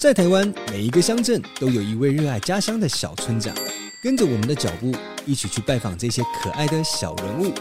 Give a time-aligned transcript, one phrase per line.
[0.00, 3.54] 在台湾，每一个乡镇都有一位热爱家乡的小村长。
[4.02, 4.90] 跟着我们的脚步，
[5.26, 7.52] 一起去拜访这些可爱的小人物，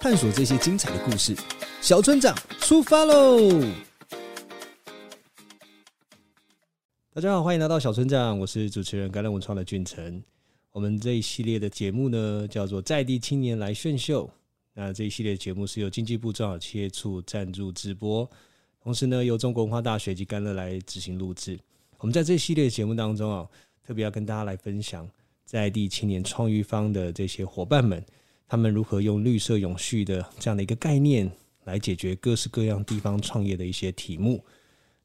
[0.00, 1.36] 探索这些精彩的故事。
[1.80, 3.48] 小村长出发喽！
[7.12, 10.20] 大家好，欢迎来到小村长，我是主持人甘乐文创的俊成。
[10.72, 14.28] 我们这一系列的节目呢，叫做在地青年来炫秀。
[14.72, 18.28] 那这一系列节目是由经济部中小企业处赞助直播，
[18.82, 21.56] 同时呢，由中国文化大学及甘乐来执行录制。
[21.98, 23.48] 我们在这系列节目当中啊，
[23.82, 25.08] 特别要跟大家来分享
[25.44, 28.04] 在地青年创育方的这些伙伴们，
[28.46, 31.30] 他们如何用绿色永续的这样的一个概念
[31.64, 34.44] 来解决各式各样地方创业的一些题目。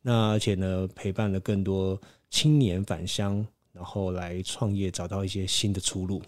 [0.02, 2.00] 那而且呢，陪伴了更多
[2.30, 6.22] 青年返乡，然后来创业，找到一些新的出路。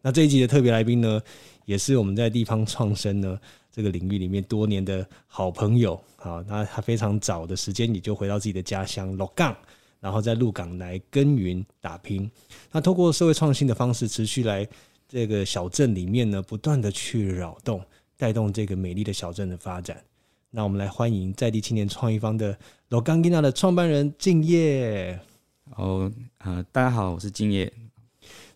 [0.00, 1.20] 那这一集的特别来宾呢，
[1.64, 3.38] 也是我们在地方创生呢
[3.72, 6.44] 这个领域里面多年的好朋友啊。
[6.46, 9.56] 那他非常早的时间，你就回到自己的家乡鹿港，
[10.00, 12.30] 然后在鹿港来耕耘打拼。
[12.70, 14.66] 那通过社会创新的方式，持续来
[15.08, 17.80] 这个小镇里面呢，不断的去扰动，
[18.16, 20.02] 带动这个美丽的小镇的发展。
[20.50, 22.56] 那我们来欢迎在地青年创意方的
[22.88, 25.18] 鹿港吉娜的创办人敬业。
[25.76, 27.70] 哦，呃，大家好，我是敬业。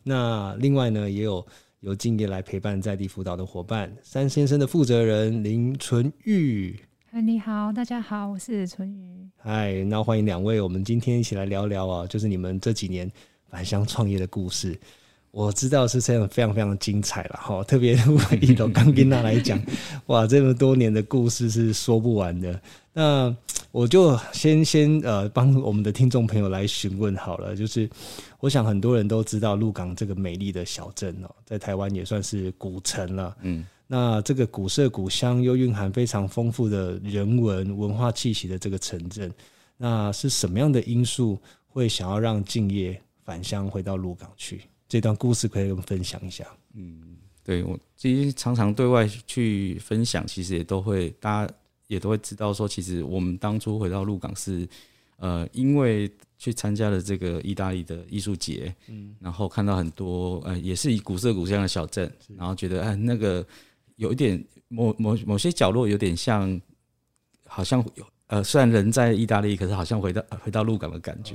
[0.02, 1.44] 那另外呢，也有
[1.80, 6.78] 由敬业来陪伴在地辅导的伙伴，三先生的负责人林纯玉。
[7.12, 9.28] 嗨，你好，大家好，我是纯玉。
[9.36, 13.10] 嗨，那欢迎两位，我们今天一起来聊聊啊，就是你们这几年
[13.48, 14.78] 返乡创业的故事。
[15.32, 17.64] 我知道是这样，非常非常精彩了哈。
[17.64, 17.98] 特别
[18.40, 19.60] 以龙刚跟他来讲，
[20.06, 22.60] 哇，这么多年的故事是说不完的。
[22.92, 23.34] 那
[23.72, 27.90] 我就先先呃帮我们的听众朋友来询问好了，就是
[28.38, 33.36] 我想很多人都知道鹿港这个美丽的小镇哦，在台湾也算是古城了。
[33.42, 39.28] 嗯，那这个古色古香又蕴含非常丰富的人文文化气息的这个城镇，
[39.76, 44.60] 那是什么样的因素会想要让敬业返乡回到鹿港去？
[44.88, 46.46] 这段故事可以跟我们分享一下。
[46.74, 51.52] 嗯，对我其实常常对外去分享，其实也都会大家
[51.88, 54.68] 也都会知道说，其实我们当初回到鹿港是
[55.16, 63.44] 呃，因为去参加了这个意大利的艺术节，嗯，然后看到很多呃，也是以古色古香的小镇，然后觉得哎，那个
[64.00, 66.60] 有一点某某某些角落有点像，
[67.46, 68.04] 好像有。
[68.30, 71.34] 呃，虽然人在意大利，可是好像回到回到鹿港的感觉。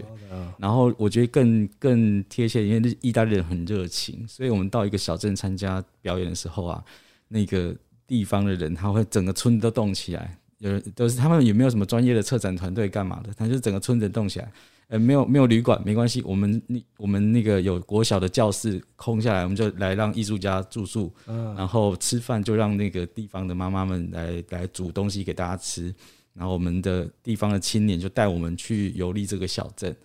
[0.57, 6.81] 然后我觉得更更贴切，因为意大利人很热情，所以我们到一个小镇参加表演的时候啊，
[7.27, 7.75] 那个
[8.07, 14.49] 地方的人他会整个村都动起来，有人都是他们也没有什么专业的策展团队干嘛的，他就整个村子动起来。
[14.87, 25.93] 呃，没有没有旅馆没关系，我们那我们那个有国小的教室空下来，我们就来让艺术家住宿，然后吃饭就让那个地方的妈妈们来来煮东西给大家吃。
[26.35, 29.95] 然后我们的地方的青年就带我们去游历这个小镇，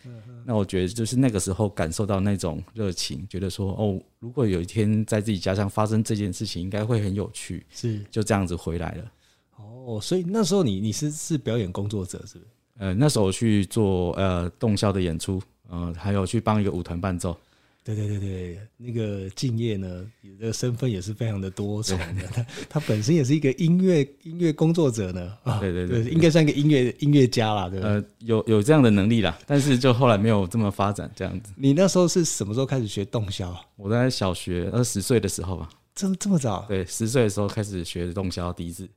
[0.46, 9.12] 那我觉得就是那个时候感受到那种热情，觉得说哦，如果有一天在自己家乡发生这件事情，应该会很有趣，是就这样子回来了。
[9.56, 12.50] 哦，所以那时候你你是是表演工作者是不是？
[12.80, 17.36] 呃，那时候去做呃动销的演出，呃，还有去帮一个舞团伴奏。
[17.84, 20.06] 对对对对，那个敬业呢，
[20.38, 22.26] 这个身份也是非常的多重的。
[22.32, 27.88] 他他本身也是一个音乐音乐工作者呢，啊，对对对，应该算一个音乐音乐家啦，对吧？
[27.88, 31.52] 呃，有有这样的能力啦，但是就后来没有这么发展这样子。
[31.56, 33.54] 你那时候是什么时候开始学动销？
[33.76, 36.64] 我在小学二十岁的时候吧，这这么早？
[36.68, 38.88] 对，十岁的时候开始学动销笛子。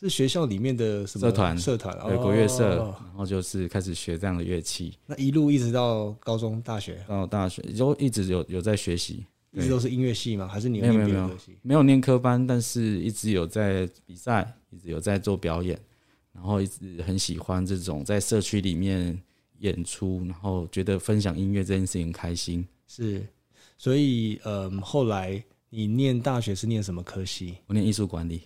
[0.00, 1.58] 是学校里面的什么社团？
[1.58, 4.96] 社团对国乐社，然后就是开始学这样的乐器。
[5.04, 10.48] 那一路一直到高中、大学，到大学就一直有有在学习，一直都是音乐系吗？
[10.48, 11.30] 还是你没有没有没有
[11.60, 15.78] 没有念科班，但是一直有在比赛，一直有在做表演，
[16.32, 19.20] 然后一直很喜欢这种在社区里面
[19.58, 22.66] 演出，然后觉得分享音乐这件事情开心。
[22.88, 23.22] 是，
[23.76, 27.56] 所以嗯，后来你念大学是念什么科系？
[27.66, 28.44] 我念艺术管理。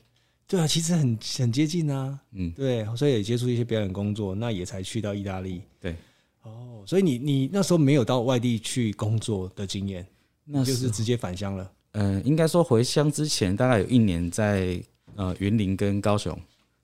[0.55, 5.63] 对啊，其实很很接近啊，嗯，对，所以也接触一些表演工作，那也才去到意大利。
[5.81, 5.97] 对，
[6.43, 10.07] 哦，所以你你那时候没有到外地去工作的经验，
[10.45, 11.73] 那就是直接返乡了。
[11.93, 14.81] 嗯，应该说回乡之前大概有一年在
[15.17, 16.39] 呃云林跟高雄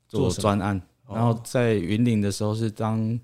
[0.08, 3.18] 做专案，然后在云林的时候是当。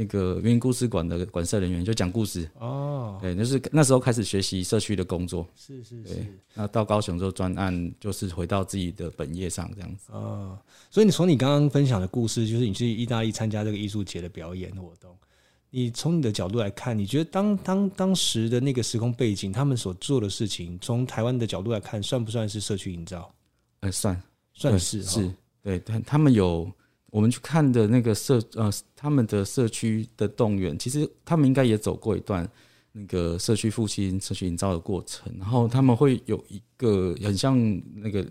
[0.00, 6.24] 那个云故事馆的馆舍人员就讲故事哦，对，就是那时候开始学习社区的工作，是是是。
[6.54, 10.56] 那到高雄做专案，就是回到自己的本业上这样子哦。
[10.88, 15.12] 所以你从你刚刚分享的故事，就是你去意大利参加这个艺术节的表演活动，
[15.68, 23.34] 你从你的角度来看，你觉得当当当时的那个时空背景，他们所做的事情，从台湾的角度来看，算不算是社区营造？
[23.80, 24.22] 呃，算，
[24.54, 26.70] 算是是，对，他他们有。
[27.10, 32.48] 我们去看的那个社呃他们的社区的动员，其实他们应该也走过一段
[32.92, 37.56] 那个社区复兴、社区营造的过程，然后他们会有一个很像
[37.94, 38.26] 那个。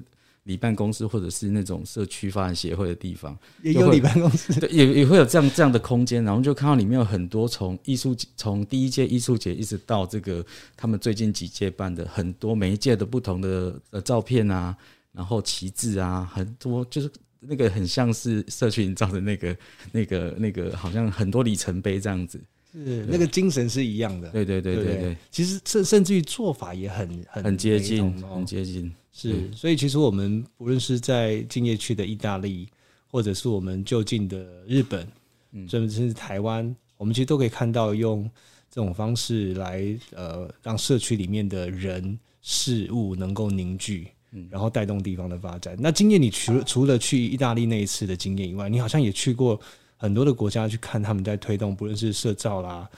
[0.48, 10.42] 里办公室或者是那种社区发展协会的地方，也有里办公室，对，也也会有这样这样的空间，然后就看到里面有很多从艺术从第一届艺术节一直到这个
[10.78, 14.74] 他们最近几届办的很多每一届的不同的呃照片啊，
[15.12, 19.58] 然后旗帜啊，很多就是那个很像是社区营造的那个
[19.92, 22.42] 那个那个，好像很多里程碑这样子，
[22.72, 28.94] 是那个精神是一样的，对对对对对，其实甚甚至于做法也很很接近，很接近。
[29.12, 32.68] 是，所以其实我们不论是在敬业区的意大利，
[33.10, 35.08] 或者是我们就近的日本，
[35.54, 38.30] 嗯，甚至是台湾，我们其实都可以看到用
[38.70, 45.76] 这种方式来，呃，让社区里面的人事物能够凝聚，嗯，然后带动地方的发展。
[45.80, 49.60] 那经验，你除了除了去意大利那一次的经验以外，你好像也去过
[49.96, 52.90] 很多的国家去看他们在推动，不论是社造啦。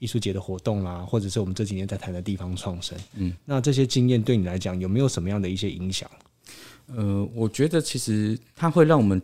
[0.00, 6.08] 艺术节的活动啦，或者是我们这几年在谈的地方创生，嗯，那这些经验对你来讲有没有什么样的一些影响？
[6.86, 9.20] 呃，我觉得其实它会让我们，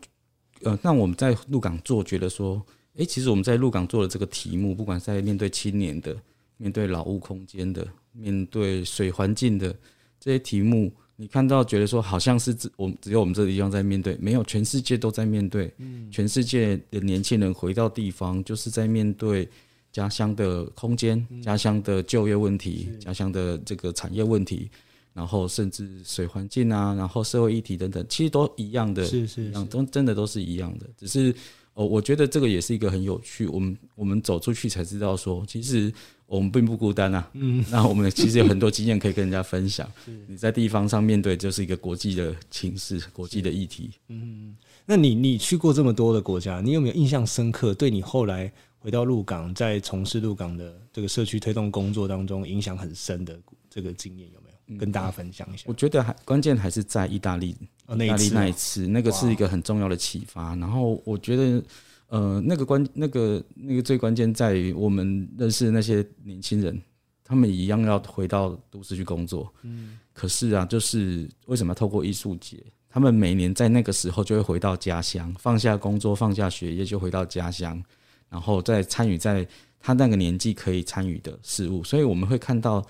[0.62, 2.60] 呃，让我们在鹿港做，觉得说，
[2.98, 6.16] 哎，其实我们在鹿港做的这个题目，不管在面对青年的、
[6.56, 9.72] 面对老屋空间的、面对水环境的
[10.18, 19.48] 这些题目，你看到觉得说，好像是只我只有我们这个地方在面对，没有全世界都在面对，嗯，全世界的年轻人回到地方，就是在面对。
[19.94, 24.68] 家乡的空间、家乡的就业问题、家乡的这个产业问题，
[25.12, 30.86] 然后甚至水环境啊，然后社会议题等等，其实都一样的，是是，都真的都是一样的。
[30.98, 31.32] 只是
[31.74, 33.46] 哦，我觉得这个也是一个很有趣。
[33.46, 35.92] 我们我们走出去才知道，说其实
[36.26, 37.28] 我们并不孤单啊。
[37.34, 39.90] 嗯，那我们其实有很多经验可以跟人家分享。
[40.26, 43.90] 你在地方上面对就是一个国际的情势、国际的议题。
[44.08, 44.56] 嗯，
[44.86, 47.74] 那你你去过这么多的国家，你有没有印象深刻？
[47.74, 48.52] 对你后来？
[48.78, 53.34] 回到鹿港，在从事鹿港的这个社区推动工作当中，影响很深的
[53.70, 55.64] 这个经验有没有跟大家分享一下？
[55.66, 57.56] 我觉得还关键还是在意大利，
[57.88, 60.54] 意大利那一次，那个是一个很重要的启发。
[60.56, 61.62] 然后我觉得，
[62.08, 66.80] 呃，那个关那个那个最关键在于我们认识的那些年轻人，
[67.22, 69.52] 他们一样要回到都市去工作。
[69.62, 72.62] 嗯，可是啊，就是为什么要透过艺术节？
[72.88, 77.82] 他们每年在那个时候就会回到家乡，放下工作，放下学业，就回到家乡。
[78.30, 79.46] 然后再参与在
[79.78, 82.84] 他那个年纪可以参与的事物，所以我们会看到，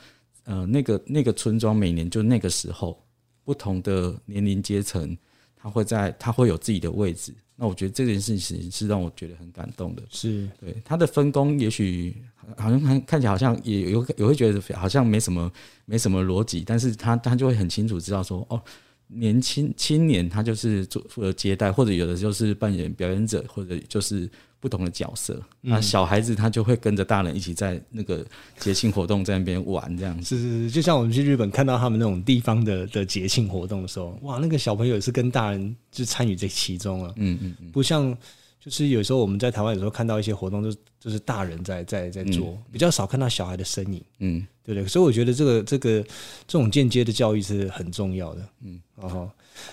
[0.45, 2.99] 呃，那个那个村庄每年就那个时候，
[3.45, 5.17] 不同的年龄阶层，
[5.57, 7.35] 他会在他会有自己的位置。
[7.57, 10.03] 那我觉得这件事情是让我觉得很感动的。
[10.11, 12.17] 是对他的分工，也许
[12.57, 15.51] 好像看看起来好像也有也会觉得好像没什么
[15.85, 18.61] 没什么逻辑，但是他他就会很清楚知道说，哦，
[19.07, 24.29] 年轻青年他就是做负责接待，或者有的就是扮演表演者，或者就是。
[24.65, 28.25] 不同的角色，那小孩子他就会跟着大人一起在那个
[28.59, 38.17] 节庆活动在那边玩，这样是是是，就像我们去日本看到他们那种地方的的节庆活动的时候，哇，那个小朋友也是跟大人就参与这其中了，嗯嗯嗯，不像
[38.59, 44.89] 就是有时候我们在台湾有时候看到一些活动，就就是大人在在在做，比较少看到小孩的身影，嗯，对不对？
[44.89, 46.01] 所以我觉得这个这个
[46.47, 49.31] 这种间接的教育是很重要的，嗯，哦，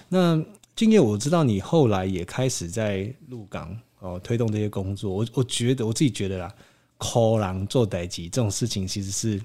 [0.10, 0.44] 那
[0.76, 3.74] 今夜，我知道你后来也开始在鹿港。
[4.02, 6.54] 哦，推动这些工作，我我觉得我自己觉得啦
[6.98, 9.42] ，call 狼做代级这种事情其实是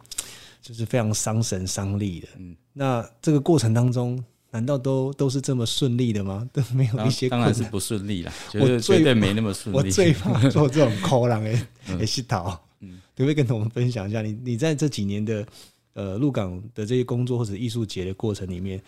[0.63, 2.29] 就是非常伤神伤力的。
[2.39, 6.49] 嗯，那这个过程当中，难道都都是这么顺利的吗？
[6.55, 9.77] 都没有一些当然是不顺利啦， 我绝对没那么顺利。
[9.77, 11.67] 我最怕 做这种 call 狼诶
[11.99, 12.51] 诶洗头。
[12.81, 15.47] 嗯，可不可以跟我们分享一下，你你在这几年的
[15.93, 18.79] 呃入港的这些工作或者艺术节的过程里面，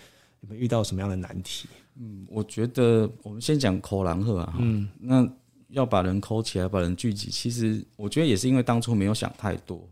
[0.41, 1.69] 有没有遇到什么样的难题？
[2.01, 5.29] 嗯，我觉得我们先讲 call 狼鹤啊，嗯，那。
[5.69, 9.87] 要把人抠起来，把人聚集，其实我觉得也是因为当初没有想太多，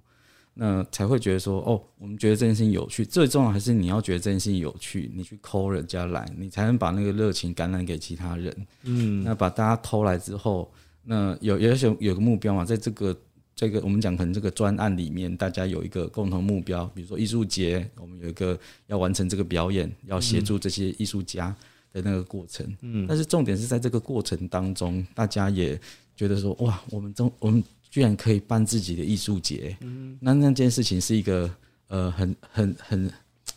[0.55, 3.05] 那才会觉得说，哦，我们觉得这件事情有趣。
[3.05, 8.67] 最重要还是你要觉得这件事情有趣，你去抠人家来，你才能把那个热情感染给其他人。
[8.85, 10.73] 嗯，那把大家偷来之后，
[11.05, 13.15] 那有也有有个目标嘛，在这个
[13.55, 21.55] 这个我们讲可能这个专案里面，大家有一个共同目标，比如说艺术节，我们有一个要完成这个表演，要协助这些艺术家。
[21.97, 25.79] 的那个过程，嗯，但是重点是在这个过程当中，大家也
[26.15, 31.51] 觉得说，哇，我们中我们居然可以办自己的艺术节，嗯，那那件事情是一个
[31.89, 33.11] 呃很很很，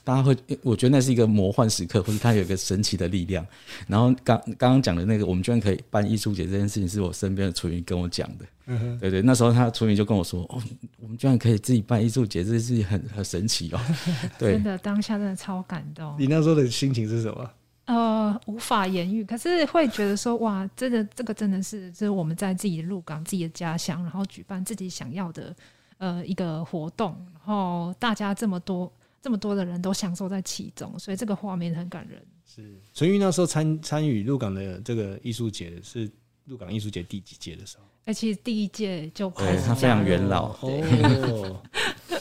[0.06, 3.46] 大家会我觉得那是一个魔幻时刻，或者它有一个神奇的力量。
[3.88, 10.62] 然后刚刚刚讲的那个，我们居然可以办艺术节这件事情，是我身边的楚云跟我讲的，嗯对对，那时候他楚云就跟我说，哦，
[11.02, 13.80] 我们居然可以自己办艺术节，这件事情很很神奇哦，
[14.40, 16.16] 对，真的当下真的超感动。
[16.18, 17.52] 你那时候的心情是什么？
[17.90, 25.56] 呃无法言喻，可是会觉得说哇，真的这个真的是就是我们在自己的鹿港、自己的家乡，然后举办自己想要的
[25.98, 28.92] 呃一个活动，然后大家这么多
[29.24, 32.24] 这么多的人都享受在其中，所以这个画面很感人。
[32.46, 36.08] 是纯玉那时候参参与鹿港的这个艺术节，是
[36.46, 37.84] 鹿港艺术节第几届的时候？
[38.06, 41.62] 哎，其实第一届就开始非常元老哦，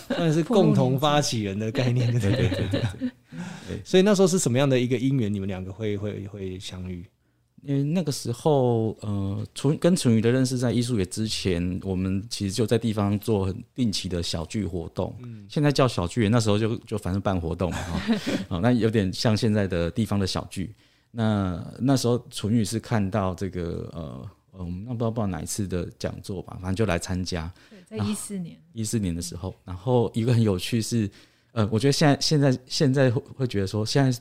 [0.09, 2.81] 算是 共同发起人的概念，对对对。
[2.81, 3.11] 对。
[3.85, 7.05] 所以那时候是什么样的一个因缘，你们两个会会会相遇？
[7.65, 15.13] 因为那个时候，呃，纯跟纯宇的认识在艺术节之前，我们其实就在地方做很定期的小聚活动。
[15.25, 18.01] 嗯，现在叫小聚，那时候就就反正办活动嘛，哈、
[18.49, 20.73] 哦，那有点像现在的地方的小聚。
[21.11, 24.31] 那那时候纯宇是看到这个呃，
[24.61, 27.53] 嗯，那不知道不知道哪一次的讲座吧，反正就来参加。
[27.69, 31.11] 对，在一四年，一四年的时候，然后一个很有趣是，
[31.59, 34.17] 呃，我觉得现在现在现在会会觉得说，现在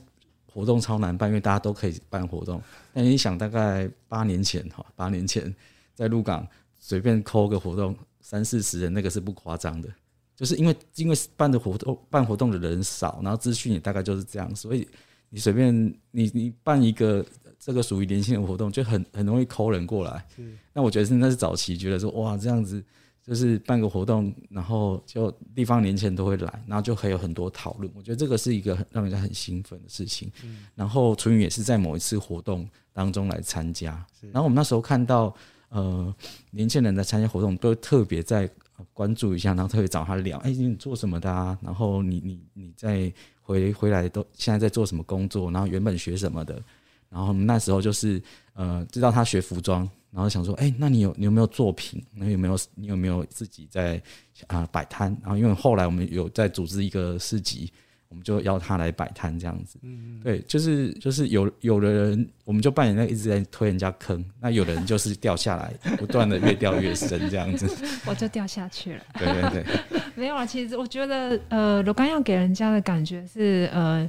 [0.52, 2.60] 活动超难办，因为大家都可以办活动。
[2.92, 5.54] 但你想，大概八年前哈，八年前
[5.94, 6.44] 在鹿港
[6.80, 9.88] 随便抠个活动三四十人，那个是不夸张的，
[10.34, 14.88] 就是因为因为办的活动办活动的人少，然后资讯也大概就是这样，所以
[15.30, 15.72] 你随便
[16.10, 17.24] 你你办一个
[17.56, 20.26] 这个属于年轻人活动，就很很容易抠人过来。
[20.72, 22.82] 那我觉得是那是早期觉得说哇这样子。
[23.28, 27.92] 就是办个活动，然后就地方年轻人都会来，然后就会有很多讨论。
[27.94, 30.32] 我觉得这个是一个很让人家很兴奋的事情。
[30.74, 35.34] 然后楚云也是在某一次活动当中来参加，然后我们那时候看到
[35.68, 36.14] 呃
[36.52, 41.58] 年轻人在参加活动，都特别在呃关注一下，然后特别找他聊，哎、你做什么的啊？
[41.60, 45.50] 然后你你你在回回来都现在在做什么工作？
[45.50, 46.62] 然后原本学什么的？
[47.10, 48.22] 然后我们那时候就是
[48.54, 52.04] 呃知道他学服装，然后想说，哎、那你有你有没有作品？
[52.14, 54.00] 那有没有你有没有自己在
[54.46, 55.16] 啊摆摊？
[55.22, 57.72] 然后因为后来我们有在组织一个市集，
[58.08, 59.78] 我们就邀他来摆摊这样子。
[59.82, 67.66] 嗯对，就是就是有有的人，我们就扮演那一直在推人家坑，那有的人就是掉下来，不断的越掉越深这样子。
[68.06, 69.02] 我就掉下去了。
[69.18, 69.80] 对对对，
[70.16, 74.08] 没有啊，其实我觉得，呃，罗刚要给人家的感觉是，呃，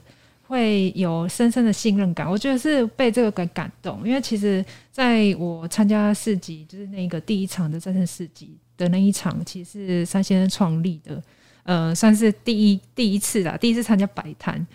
[0.50, 2.28] 会有深深的信任感。
[2.28, 11.22] 我觉得是被这个给感动，因为其实在我参加市集，就是那个第一场的战胜市集的那一场，其实是三先生创立的，
[11.62, 14.66] 呃，算是第一第一次啦，第一次参加摆摊。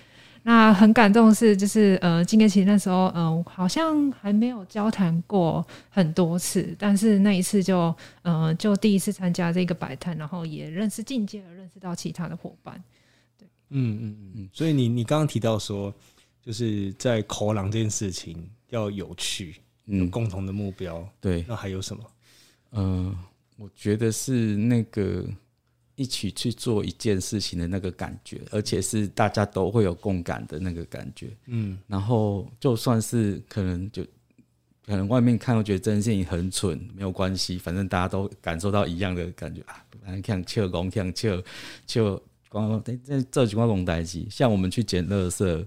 [0.47, 12.79] 那很感动是，就是呃，金哥其实那时候，嗯、好像还没有交谈过很多次，但是那一次就，呃，就第一次参加这个摆摊，然后也认识进阶而认识到其他的伙伴。
[13.71, 14.49] 嗯嗯嗯。
[14.53, 15.95] 所以你你刚刚提到说，
[16.43, 19.57] 就是在口朗这件事情要有趣，
[19.87, 22.05] 有嗯，共同的目标，对，那还有什么？
[22.73, 23.17] 嗯，
[23.57, 25.25] 我觉得是那个
[25.95, 31.31] 一起去做一件事情的那个感觉，而且是大家都会有共感的那个感觉。
[31.47, 34.03] 嗯，然后就算是可能就
[34.85, 41.41] 可能外面看都觉得这件事情很蠢，没有关系，反正大家都感受到一样的感觉啊，反正像笑公像笑
[41.87, 42.21] 笑
[42.63, 45.67] 光这这这几块公代机，像我们去捡垃圾。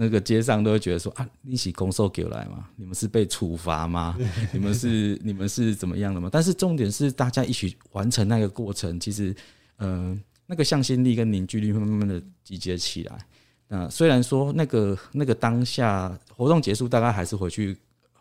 [0.00, 2.68] 那个街上都会觉得说啊，一起公受给来嘛？
[2.76, 4.16] 你们是被处罚吗？
[4.54, 6.28] 你们是你们是怎么样的吗？
[6.30, 9.34] 但是重点是大家一起完成那个过程，其实，
[9.78, 10.16] 呃，
[10.46, 13.18] 那个向心力跟凝聚力会慢慢的集结起来。
[13.66, 17.76] 那虽然说那个那个当下活动结束，大概还是回去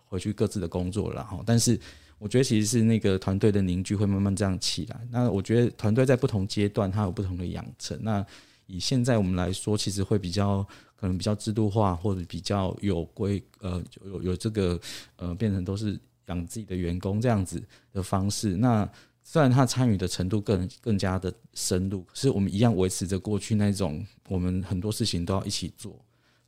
[0.07, 1.79] 回去各自的工作了哈，但是
[2.19, 5.07] 我觉得其实是那个团队的凝聚会慢慢这样起来。
[5.12, 7.97] 那我觉得团队在不同阶段它有不同的养成。
[8.01, 8.25] 那
[8.65, 14.79] 以现在我们来说，其实会比较可能比较制度化，或者比较有规呃有有这个
[15.15, 17.62] 呃变成都是养自己的员工这样子
[17.93, 18.57] 的方式。
[18.57, 18.89] 那
[19.24, 25.97] 虽然他参与的程度更更加的深入，可是我们一样维持着过去那种我们很多事情都要一起做，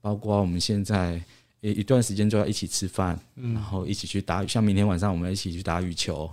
[0.02, 1.22] 包括我们现在
[1.62, 6.30] 一一段时间就要一起吃饭，然后一起去打羽，像明天晚上我们一起去打羽球，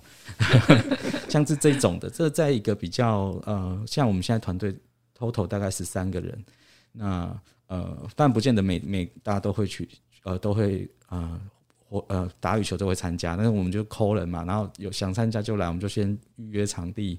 [1.29, 4.75] 像是这种的，这在一个比较呃，像我们现在团队
[5.19, 6.45] total 大概十三个人，
[6.93, 9.89] 那呃，但不见得每每大家都会去
[10.23, 11.41] 呃都会呃
[11.89, 17.19] 或呃打羽球都会参加，但是我们就抠人嘛，然后有想参加就来，我们就先预约场地，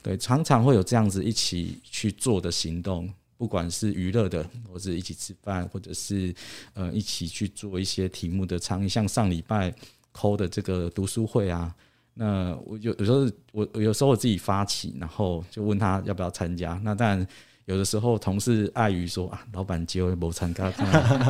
[0.00, 3.12] 对，常常会有这样子一起去做的行动。
[3.38, 6.34] 不管是娱乐的，或者一起吃饭，或者是
[6.74, 9.72] 呃一起去做一些题目的倡议，像上礼拜
[10.10, 11.72] 抠的这个读书会啊，
[12.14, 16.78] 那我有有时候我有时候我自己发起，然后就问他要不要参加。
[16.82, 17.24] 那当然
[17.66, 20.70] 有的时候同事碍于说啊，老板接不参加，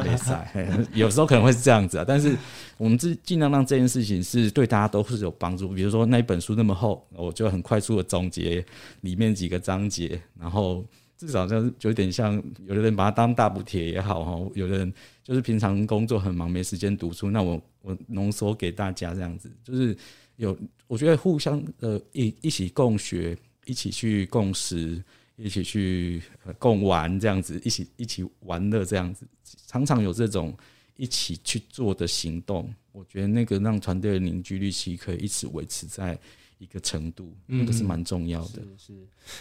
[0.03, 0.51] 比赛，
[0.95, 2.05] 有时候可能会是这样子啊。
[2.09, 2.35] 但是
[2.79, 5.69] 我们尽尽量让这件事情是对大家都是有帮助。
[5.69, 8.65] 比如说那一本书那么厚，我就很快速的总结
[9.01, 10.85] 里面几个章节，然后
[11.19, 14.95] 至少就是有点像，有的人把它当大补帖也好哈，有的人
[15.25, 19.97] 就是平常工作很忙没时间读书，那我我浓缩给大家这样子，就是
[20.37, 20.57] 有
[20.87, 25.03] 我觉得互相呃一一起共学，一起去共识，
[25.35, 26.23] 一起去
[26.57, 29.27] 共玩这样子，一起一起玩乐这样子，
[29.67, 30.57] 常常有这种
[30.97, 36.17] 一起去做的行动，我觉得那个让团队的凝聚力其实可以一直维持在。
[36.59, 38.63] 一个程度，那个是蛮重要的。
[38.77, 38.93] 是，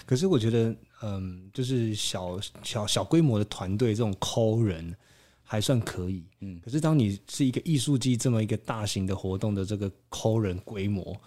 [0.06, 4.96] 可是我觉得，嗯，就是小小小规模的团队这种抠人
[5.44, 6.24] 还算可以。
[6.42, 11.20] 嗯，可是当你是一个艺术季这么一个大型的活动的这个抠人规模，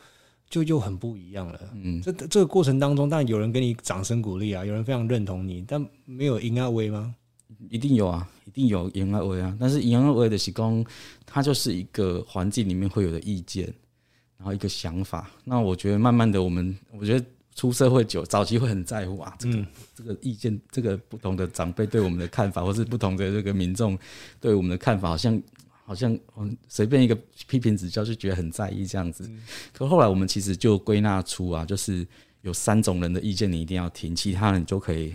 [0.49, 1.61] 就又很不一样了。
[1.75, 7.15] 嗯，这这个过程当中，当然有人给你掌声鼓励啊，有人非常认同你，但没有赢阿威吗？
[7.69, 9.57] 一定有啊，一定有赢阿威啊。
[9.59, 10.85] 但是赢阿威的时光，
[11.27, 13.73] 它就是一个环境里面会有的意见。
[14.41, 17.23] 然后一个想法，那我觉得慢慢的，我们我觉得
[17.55, 23.99] 出社会久，早期会很在乎啊，这个这个意见，这个不同的长辈对我们的看法，或是不同的这个民众
[24.41, 25.43] 对我们的看法，好像
[25.85, 26.19] 好像
[26.69, 27.15] 随便一个
[27.49, 29.31] 批评指教就觉得很在意这样子。
[29.75, 32.07] 可后来我们其实就归纳出啊，就是
[32.41, 35.15] 有三种人的意见你一定要听，其他人就可以。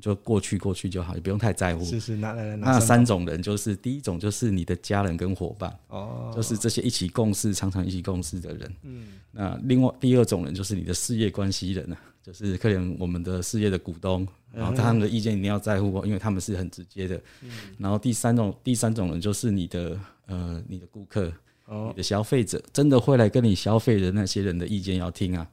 [0.00, 1.84] 就过去过去就好，也不用太在乎。
[1.84, 8.72] 是是，拿来来那三种人，就是第一种就是你的家人跟伙伴，哦，就是这些一起共事、常常一起共事的人。
[8.82, 17.16] 嗯，那另外第二种人就是你的事业关系人啊，就是可能我们的事业的股东，然后他们的意见一定要在乎，因为他们是很直接的。
[17.42, 21.32] 嗯，然后第三种第三种人就是你的呃你的顾客，
[21.66, 25.46] 哦，你的消费者，真的会来跟你消费的那些人的意见要听啊，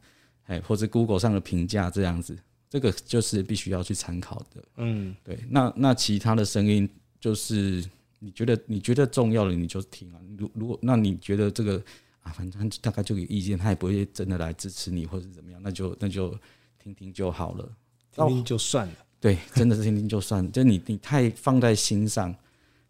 [0.47, 2.37] 哎，或者 Google 上的评价这样子。
[2.73, 5.37] 这个就是必须要去参考的，嗯，对。
[5.47, 6.89] 那那其他的声音，
[7.19, 7.85] 就是
[8.17, 10.19] 你觉得你觉得重要的，你就听啊。
[10.39, 11.79] 如如果那你觉得这个
[12.23, 16.35] 啊，反正大概就有意见，他也不会真的来支持你或者怎么样，那就那就
[16.81, 17.71] 听听就好了，
[18.11, 18.93] 听听就算了。
[19.21, 20.43] 对，真的是听听就算。
[20.51, 22.35] 就你你太放在心上，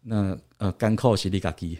[0.01, 1.77] 那呃干扣西里嘎基，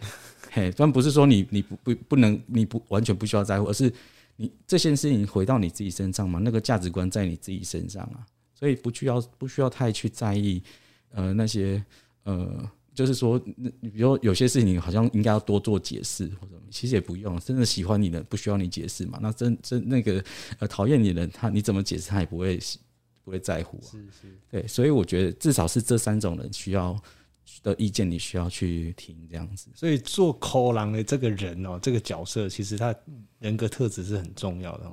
[0.52, 3.90] 嘿，但不是说你你不不不能，你不完全不需要在乎，而是。
[4.36, 6.38] 你这件事情回到你自己身上嘛？
[6.38, 10.62] 那个价值观在你自己身上啊，所以不需要不需要太去在意，
[11.10, 11.84] 呃，那些
[12.24, 19.18] 呃，就是说，你比如有些事情好像应该要多做解释或者，其实也不用，真的喜欢你的不需要你解释嘛？
[19.22, 20.24] 那真真那个
[20.58, 22.58] 呃讨厌你的人，他你怎么解释他也不会
[23.22, 23.88] 不会在乎啊。
[23.90, 27.00] 是是，对，所以我觉得至少是这三种人需要。
[27.62, 32.94] 的意见你需要去听这样子，所以做抠狼的这个人哦，这个角色其实他
[33.38, 34.90] 人格特质是很重要的。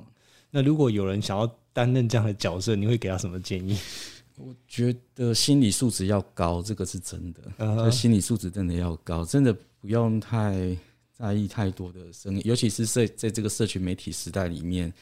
[0.50, 3.78] 那如果有人想要担任这样的角色，你会给他什么建议？
[4.38, 7.90] 我觉得心理素质要高，这个是真的。
[7.90, 10.76] 心理素质真的要高，真的不用太
[11.12, 14.92] 在意太多的声音，尤其是在在这个社群媒体时代里面，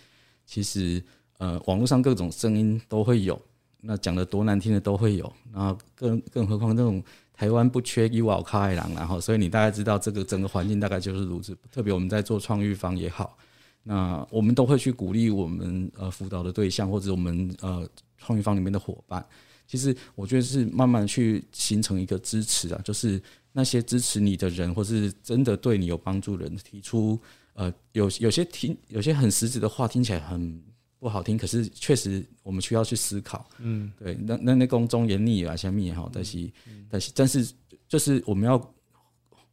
[0.44, 1.02] 其实
[1.38, 3.40] 呃，网络上各种声音都会有，
[3.80, 7.02] 那讲的多难听的都会有，然后更更何况那种。
[7.40, 11.56] 台湾不缺一瓦卡爱郎，然后所以你大概知道这个整个环境大概就是如此。
[11.72, 13.34] 特别我们在做创育方也好，
[13.82, 17.88] 那我们都会去鼓励我们呃辅导的对象或者我们呃
[18.18, 19.24] 创育方里面的伙伴。
[19.66, 23.18] 其实我觉得是慢慢去形成一个支持啊，就是
[23.54, 27.18] 那些支持你的人，或是真的对你有帮助人，提出
[27.54, 30.62] 呃有有些听有些很实质的话，听起来很。
[31.00, 33.48] 不好听，可是确实我们需要去思考。
[33.58, 36.50] 嗯，对，那那那公忠言逆啊，像密也好，但是
[36.90, 37.52] 但是但是
[37.88, 38.58] 就是我们要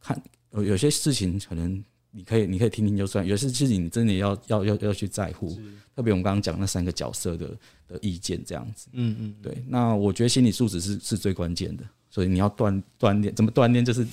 [0.00, 5.58] 看有有些事情，可能你可以你可以听听就算，有些事情你真的要要要要去在乎。
[5.96, 7.48] 特别我们刚刚讲那三个角色的
[7.88, 8.86] 的意见，这样子。
[8.92, 9.64] 嗯嗯，对。
[9.66, 13.84] 那我觉得心理素质是是最关键的，所以你要锻锻炼，怎么锻炼？
[13.84, 14.06] 就是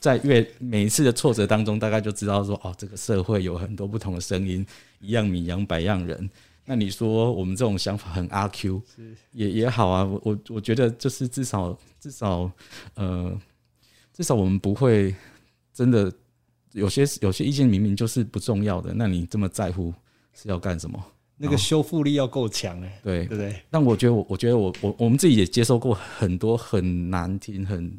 [0.00, 4.66] 在越每一次的挫折当中，大概就知道说，哦，这个社会有很多不同的声音，
[5.00, 6.28] 一样米养百样人。
[6.70, 8.80] 那你说我们这种想法很阿 Q，
[9.32, 10.04] 也也好啊。
[10.04, 12.48] 我我我觉得就是至少至少
[12.94, 13.36] 呃，
[14.12, 15.12] 至少我们不会
[15.74, 16.12] 真的
[16.70, 19.92] 有些有些意见明明就是不重要的，那你这么在乎
[20.32, 21.04] 是要干什么？
[21.36, 23.60] 那个修复力要够强哎，对对不对？
[23.68, 27.98] 但我觉得我我觉得我我我们自己也接受过很多很难听、很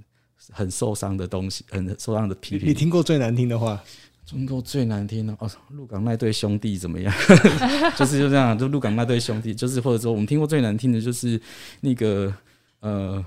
[0.49, 2.69] 很受伤的东西，很受伤的批评。
[2.69, 3.83] 你听过最难听的话？
[4.31, 7.13] 中国最难听的哦，鹿港那对兄弟怎么样？
[7.99, 11.39] 就是就这样，就鹿港那对兄弟，就是或者说我们听过最难听的就是
[11.81, 12.33] 那个
[12.79, 13.23] 呃，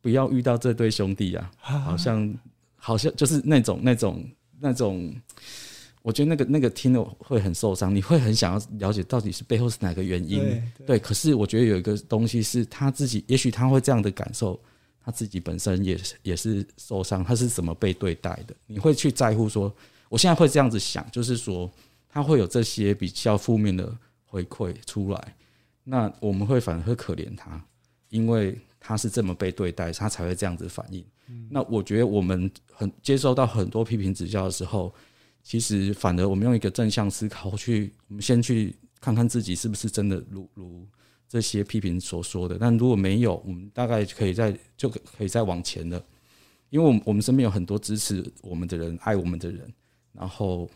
[0.00, 2.32] 不要遇到这对兄弟啊，好像
[2.76, 4.24] 好像就是那种那种
[4.60, 5.12] 那种，
[6.02, 10.62] 我觉得那个那个听了会很受伤，你会很想要了解到底是背后是哪个原因。
[10.86, 14.56] 对，可是我觉得有一个东西是他自己，也许他会这样的感受。
[15.04, 18.52] 他自己本身也是也是受伤，他是怎么被对待的？
[18.66, 19.72] 你会去在乎说，
[20.08, 21.70] 我现在会这样子想，就是说
[22.08, 25.36] 他会有这些比较负面的回馈出来，
[25.84, 27.64] 那我们会反而会可怜他，
[28.08, 31.04] 因为他是这么被对待，他才会这样子反应。
[31.50, 34.94] 那我觉得我们很接受到很多批评指教的时候，
[35.42, 40.86] 其实反而我们用一个正向思考去，我们先去看看自己是不是真的如如
[41.28, 42.56] 这些批评所说的。
[42.56, 46.00] 但如果没有，我们大概可以再就可以再往前了，
[46.70, 49.72] 因为我们我们身边有很多支持我们的人，爱我们的人，
[50.18, 50.68] 然后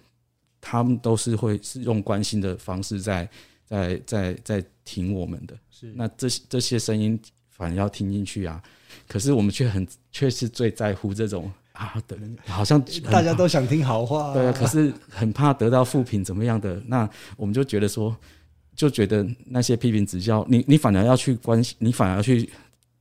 [0.60, 3.28] 他们都是会是用关心的方式在
[3.64, 5.56] 在在在听我们的。
[5.70, 5.92] 是。
[5.96, 8.62] 那这些这些声音反而要听进去啊，
[9.08, 18.16] 可是我们却很却是最在乎这种啊的，好像 大家都想听好话、对啊，可是很怕得到负评怎么样的，那我们就觉得说，
[18.74, 22.48] 就觉得那些批评指教，你你反而要去关心，你反而要去，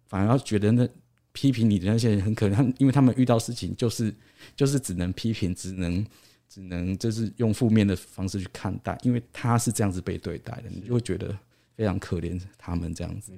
[0.08, 0.88] 反而要觉得那
[1.32, 4.14] 批评你的那些人很可能，因为他们遇到事情就是
[4.56, 6.06] 就是只能批评，只能
[6.50, 11.38] 只能就是用负面的方式去看待，因为他是这样子被对待的，你就会觉得
[11.76, 13.32] 非常可怜他们这样子。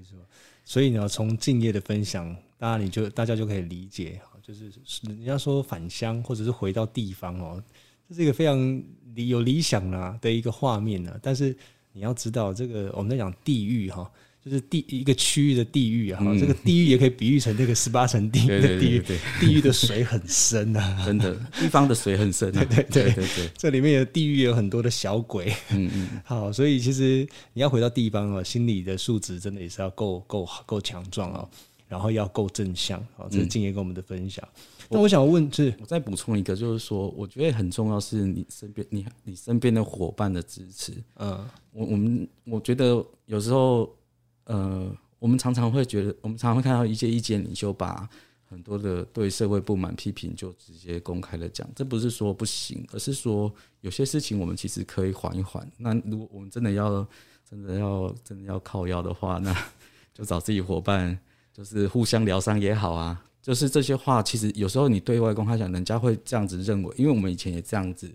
[0.64, 4.72] 所以呢，从敬业的分享，当然你就大家就可以理解，就是
[5.04, 7.62] 人家说返乡或者是回到地方哦，
[8.08, 8.58] 这是一个非常
[9.14, 11.20] 理有理想啦的一个画面呢。
[11.22, 11.56] 但是
[11.92, 14.10] 你要知道，这个我们在讲地域哈，
[14.44, 19.04] 就是地一个区域的地域啊，这个地域也可以比喻成那个十八层地狱对的地狱，
[19.40, 22.66] 地狱的水很深啊， 真的，地方的水很深、啊。
[22.66, 25.54] 对对对对，这里面的地狱有很多的小鬼。
[25.72, 31.48] 嗯嗯，好，所以其实你要回到地方哦，心理的素质真的也是要够够够强壮哦，
[31.88, 33.28] 然后要够正向哦。
[33.30, 34.44] 这是敬业跟我们的分享。
[34.90, 40.92] 那我想问是，我再补充一个，就是说，我觉得很重要是你身边你你身边的伙伴的支持。
[41.18, 43.90] 嗯，我我们我觉得有时候，
[44.52, 48.08] 呃，我们常常会觉得，我们常常会看到一些意见领袖把
[48.44, 55.66] 很多的对社会不满批评就直接公开的讲，这不是说不行，而是说有些事情我们其实可以缓一缓。
[55.78, 57.08] 那如果我们真的要
[57.50, 59.56] 真的要真的要靠腰的话，那
[60.14, 61.18] 就找自己伙伴，
[61.54, 63.26] 就是互相疗伤也好啊。
[63.42, 68.14] 就是这些话，其实有时候你对外公开讲，人家会这样子认为，因为我们以前也这样子，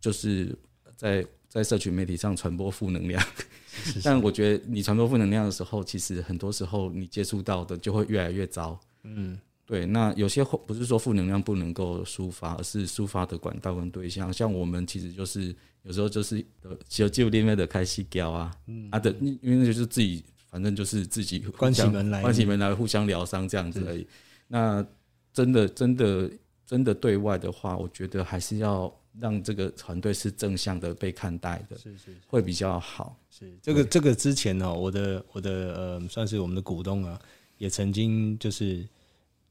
[0.00, 0.56] 就是
[0.96, 3.22] 在在社群媒体上传播负能量。
[4.02, 8.80] 但我觉得你传播负能量的时候，其实很多时候你接触到的就会越来越糟。
[9.02, 9.84] 嗯，对。
[9.84, 14.32] 那有些不是说负能量不能够抒发，而是抒发的管道跟对象。
[14.32, 18.50] 像我们其实就是有时候就是呃，就就另外的开戏交啊，
[18.90, 24.06] 啊的，因为那就是自己，反正就是自己关起门来关起门来互相疗伤这样子而已。
[24.48, 24.82] 那
[25.34, 26.30] 真的真的
[26.66, 33.16] 真的对外的话，我觉得还是要让这个团队是正向的被看待的，是是会比较好。
[33.30, 37.20] 是，这个这个之前呢、我的我的呃，算是我们的股东啊，
[37.58, 38.86] 也曾经就是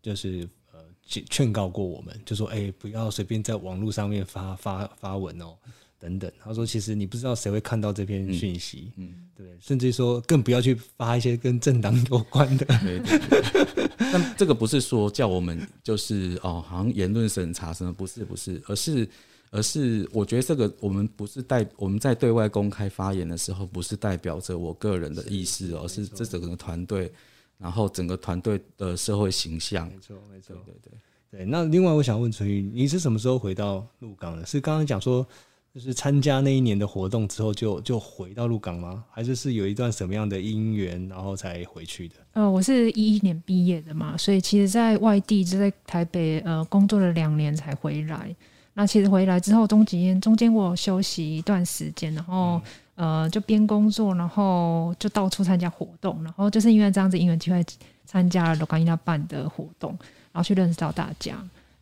[0.01, 5.55] 就是呃劝劝告过我们，就说哎、不要随便在网络上面发发发文哦。
[6.01, 13.87] 等等，他说：“其实你不知道谁会看到这篇讯息，嗯，对，甚至说更不要去发一些跟政党有关的，对对对。
[14.11, 19.07] 但 这个不是说叫我们就是哦，好像言论审查什么，不是不是，而是
[19.51, 27.11] 而是我觉得这个我们不是代我们在对外公开发言的时候，不是代表着我个人的意思，而是这整个团队，
[27.57, 29.87] 然后整个团队的社会形象。
[29.89, 31.39] 没错，没错对，对对。
[31.39, 31.45] 对。
[31.45, 34.45] 那另外，我想问陈宇，你是什么时候回到鹿港的？
[34.45, 35.27] 是刚刚讲说，
[35.75, 39.03] 就是参加那一年的活动之后就就回到鹿港吗？
[39.11, 42.15] 还是是有一段什么样的因缘，然后才回去的？
[42.33, 48.33] 呃，我是一一年毕业的嘛，所以其实在外地就在台北呃工作了两年才回来。
[48.73, 52.61] 那其实回来之后，中间中间我有休息一段时间，然后、
[52.95, 57.65] 呃就边工作，然后就到处参加活动，然后就是因为这样子因缘机会
[58.05, 59.91] 参加了罗卡伊娜办的活动，
[60.31, 61.35] 然后去认识到大家。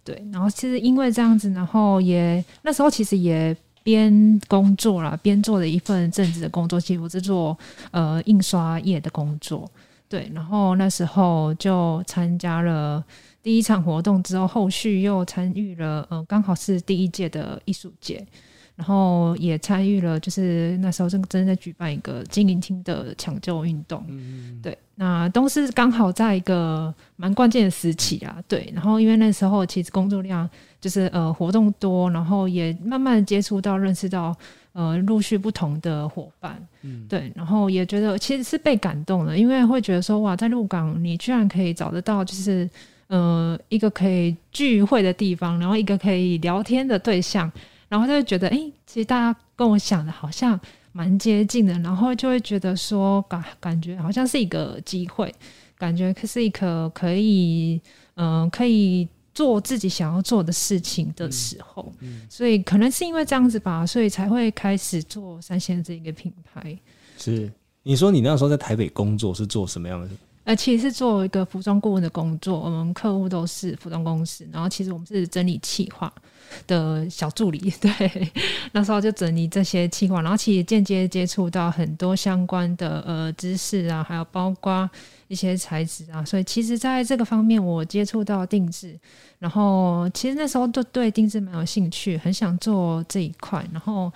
[0.03, 7.55] 对，然后其实因为这样子，然后也那时候其实也边工作啦，边做了一份正职的工作，其实我是做
[7.91, 9.69] 呃印刷业的工作。
[10.07, 13.03] 对，然后那时候就参加了
[13.41, 18.25] 第一场活动之后，后续又参与了呃，刚好是第一届的艺术节，
[18.75, 24.03] 然后也参与了，就是那时候正正在举办一个精灵厅的抢救运动。
[24.07, 28.43] 嗯对，那都是刚好在一个蛮关键的时期啊。
[28.47, 30.49] 对，然后因为那时候其实工作量
[30.81, 34.35] 就是呃活动多，然后也慢慢地接触到、认识到
[34.73, 36.61] 呃陆续不同的伙伴。
[36.81, 42.69] 嗯对，然后也觉得其实是被感动的，因为会觉得说哇，在鹿港你居然可以找得到，就是
[43.09, 47.51] 呃一个可以聚会的地方，然后一个可以聊天的对象，
[47.87, 50.59] 然后就会觉得哎、诶其实大家跟我想的好像
[50.93, 55.31] 蛮接近的，然后就会觉得说感感觉好像是一个机会，
[55.77, 57.79] 感觉是一个可以
[58.15, 59.07] 嗯、呃可以。
[59.31, 61.93] 做自己想要做的事情的时候，
[62.27, 66.77] 所以可能是因为这样子吧，所以才会开始做三线这一个品牌。
[67.17, 67.49] 是
[67.81, 70.09] 你说你那时候在台北工作是做什么样的？
[70.49, 76.11] 呃，其实是做一个服装顾问的工作，我们客户都是服装公司，然后其实我们是整理企划
[76.65, 78.31] 的小助理， 对，
[78.71, 84.89] 那时候就整理这些企划，然后其实间接接触到很多相关的呃知识啊，还有包括
[85.27, 88.99] 一些材质啊，所以其实在这个方面我接触到定制，
[89.37, 94.11] 然后其实那时候都对定制蛮有兴趣，很想做这一块，然后。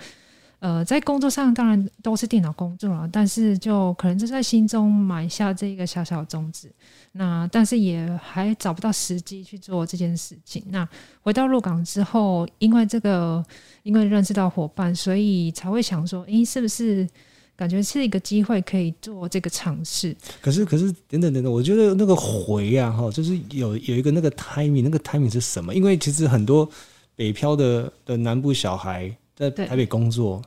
[0.64, 6.72] 呃，在工作上当然都是电脑工作了，但是就可能就在心中埋下这个小小的种子。
[7.12, 10.64] 那但是也还找不到时机去做这件事情。
[10.70, 10.88] 那
[11.20, 13.44] 回到鹿港之后，因为这个，
[13.82, 17.06] 因为认识到伙伴，所以才会想说，诶，是不是
[17.54, 20.16] 感觉是一个机会可以做这个尝试？
[20.40, 25.74] 可是，可是，等等等等，我觉得那个回啊，哈，就是有有一个那个 timing，那个 timing 是什么？
[25.74, 26.66] 因为其实很多
[27.14, 30.40] 北漂的的南部小孩在台北工作。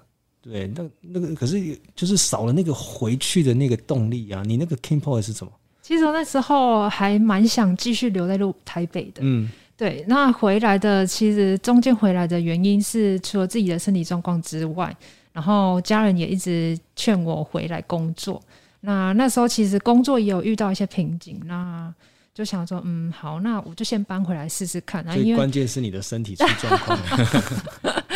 [0.50, 4.42] 对，那那个可是就是少了那个回去的那个动力啊！
[4.46, 5.52] 你那个 king point 是什么？
[5.82, 9.22] 其实我那时候还蛮想继续留在路台北的。
[9.22, 10.06] 嗯，对。
[10.08, 14.96] 那回来的其实中间回来的原因是除了自己的身体状况之外，
[15.34, 18.42] 然后家人也一直劝我回来工作。
[18.80, 21.94] 那那时候其实工作也有遇到一些瓶颈，那
[22.34, 25.06] 就想说，嗯，好，那我就先搬回来试试看。
[25.10, 26.98] 最关键是你的身体出状况。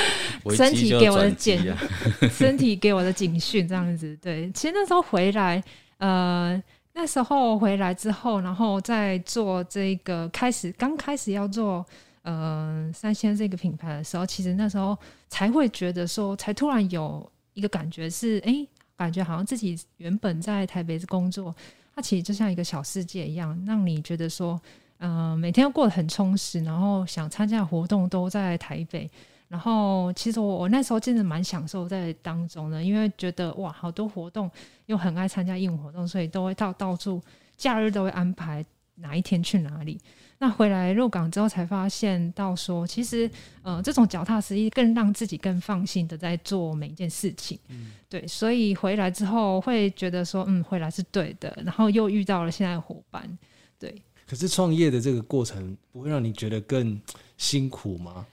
[0.50, 1.60] 身体给我的警，
[2.32, 4.18] 身体给我的警讯，这样子。
[4.22, 5.64] 对，其实那时候回来，
[5.98, 6.62] 呃，
[6.94, 11.86] 那时候回来之后，然后在做这个开始，刚开始要做
[12.24, 14.98] 呃三鲜这个品牌的时候，其实那时候
[15.30, 18.66] 才会觉得说，才突然有一个感觉是，哎，
[18.98, 21.56] 感觉好像自己原本在台北工作，
[21.96, 24.60] 它其实就像一个小世界一样，让你觉得说，
[25.00, 29.10] 嗯，每天过得很充实，然后想参加活动都在台北。
[29.52, 34.50] 然后，其实我我那时候真的蛮享受在当中的，因为觉得哇，好多活动
[34.86, 37.22] 又很爱参加义务活动，所以都会到到处
[37.58, 40.00] 假日都会安排哪一天去哪里。
[40.38, 43.30] 那回来入港之后才发现到说，其实
[43.62, 47.60] 呃，这种脚踏实地更让自己更放心的在做每一件事情。
[47.68, 51.54] 嗯，对，所以回来之后会觉得说，嗯，回来是对的。
[51.66, 53.38] 然后又遇到了现在的伙伴，
[53.78, 53.94] 对。
[54.26, 56.98] 可是创业的这个过程不会让你觉得更
[57.36, 58.26] 辛苦吗？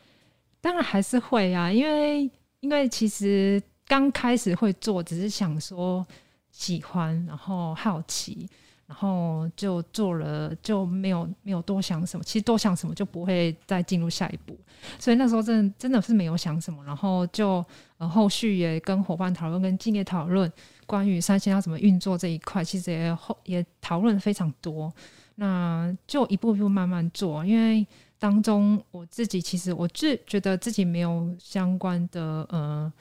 [0.61, 6.07] 当然还是会啊，因为因为其实刚开始会做，只是想说
[6.51, 8.49] 喜欢，然后好奇，
[8.87, 12.25] 然后就做了，就没有没有多想什么。
[12.25, 14.59] 其实多想什么就不会再进入下一步，
[14.99, 17.65] 所以那时候真真的是没有想什么，然后就
[17.99, 20.51] 呃后续也跟伙伴讨论，跟敬业讨论
[20.89, 24.93] 关于三星要怎么运作这一块，其实也后也讨论非常多。
[25.37, 27.87] 那就一步一步慢慢做，因为。
[28.21, 32.93] 当中，我自己其实我自觉得自己没有相关的呃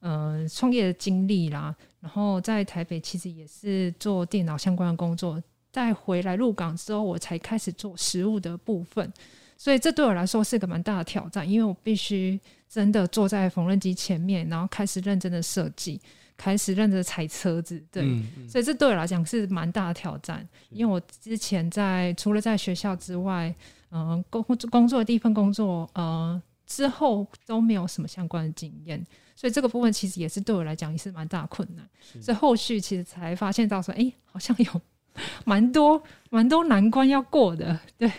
[0.00, 9.10] 呃创业的经历啦，然后在台北其实也是做电脑相关的工作，再回来入港之后，我才开始做实物的部分，
[9.56, 15.98] 所以这对我来说是个蛮大的挑战，因为我必须真的坐在缝纫机前面，然后开始认真的设计，
[16.36, 18.02] 开始认真踩车子，对，
[18.48, 23.54] 所以这对我来讲是蛮大的挑战，因为我之前在除了在学校之外。
[23.92, 29.02] 嗯，工工作的第一份工作，呃，之后都没有什么相关的经验，
[29.36, 31.88] 所以这个部分其实也是对我来讲也是蛮大困难。
[32.20, 34.80] 所以后续其实才发现到说，哎，好像有
[35.46, 37.78] 蛮多蛮多难关要过的。
[37.96, 38.10] 对，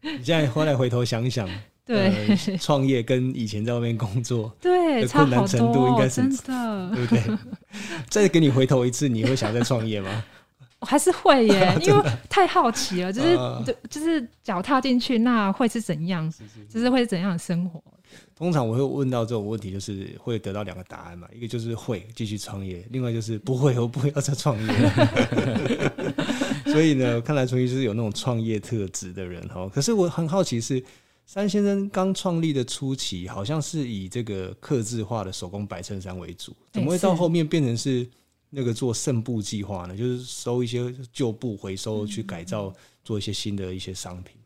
[0.00, 1.46] 你现在后来回头想想，
[1.86, 7.38] 对，创业跟以前在外面工作， 对，困难程度应该是真的，对不对？
[8.10, 10.24] 再给你回头一次，你会想再创业吗？
[10.80, 13.38] 我还是会耶， 因为太好奇了，就是
[13.88, 16.30] 就是脚踏进去，那会是怎样？
[16.68, 17.82] 就是会是怎样的生活？
[18.36, 24.72] 通常我会问到这种问题，就是会得到两个答案嘛，一个就是会继续创业，另外就是不会，我不会要再创业。
[26.66, 29.68] 所以呢，看来纯一是有那种创业特质的人哈。
[29.74, 30.82] 可是我很好奇，是
[31.26, 38.08] 三先生刚创立的初期，好像是以这个刻字化的手工白衬衫为主，怎么会到后面变成是？
[38.48, 44.36] 那个做剩布计划呢，就是收一些旧布回收去改造，做一些新的一些商品。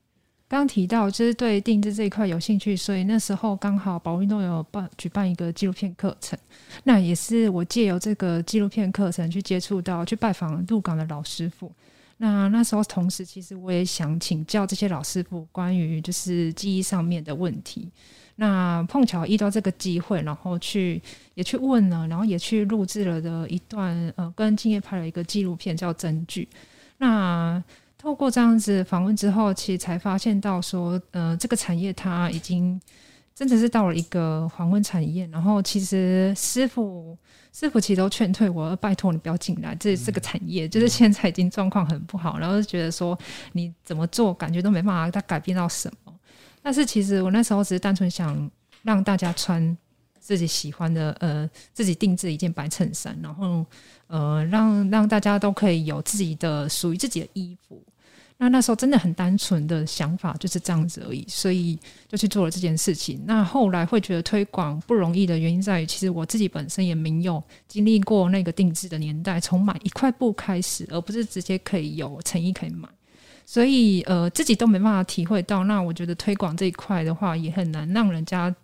[0.49, 6.37] 刚提到就是对定制这一块有兴趣，所以那时候刚好宝运动有办举办一个纪录片课程，
[6.83, 11.71] 那也是我借由这个纪录片课程去接触到去拜访鹿港的老师傅。
[12.23, 17.89] 那那时候同时其实我也想请教这些老师傅关于就是记忆上面的问题。
[18.37, 21.01] 那碰巧遇到这个机会，然后去
[21.35, 26.47] 也去问了，然后也去录制了的一段呃，跟敬业拍了一个纪录片叫《真句》。
[26.99, 27.63] 那
[27.97, 32.79] 透过这样子访问之后，其实才发现到说，呃，这个产业它已经
[33.41, 37.17] 真的是到了一个黄昏产业，然后其实师傅
[37.55, 43.19] 师傅其实都劝退我，拜托你不要进来，这这个产业就是现在已经状况很不好，然后就觉得说
[43.53, 46.13] 你怎么做，感觉都没办法它改变到什么。
[46.61, 48.51] 但是其实我那时候只是单纯想
[48.83, 49.75] 让大家穿
[50.19, 53.65] 自己喜欢的，呃，自己定制一件白衬衫，然后
[54.09, 57.83] 呃，让让大家都可以有自己的属于自己的衣服。
[58.43, 63.23] 那那时候真的很单纯的想法就是这样子而已，所以就去做了这件事情。
[63.27, 72.89] 那后来会觉得推广不容易的原因在于，其实我自己本身也没有经历过那个定制的年代，从买一块布开始，而不是直接可以有诚意可以买，
[73.45, 75.63] 所以呃自己都没办法体会到。
[75.65, 78.55] 那我觉得推广这一块的话，也很难让人家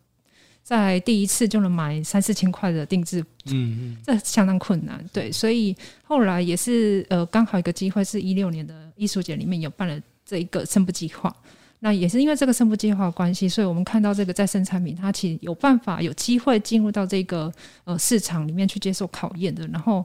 [0.67, 4.99] 在第一次就能买三四千块的定制，嗯嗯，这相当困难。
[5.13, 8.75] 对，所以后来也是呃刚好一个机会，是一六年的。
[8.97, 11.31] 艺术节里面有办了这一个生部计划，
[11.81, 17.53] 那也是因为这个生部计划的关系，所以我们看到这个再生产品，它其实有办法有机会进入到这个
[17.85, 19.67] 呃市场里面去接受考验的。
[19.67, 20.03] 然后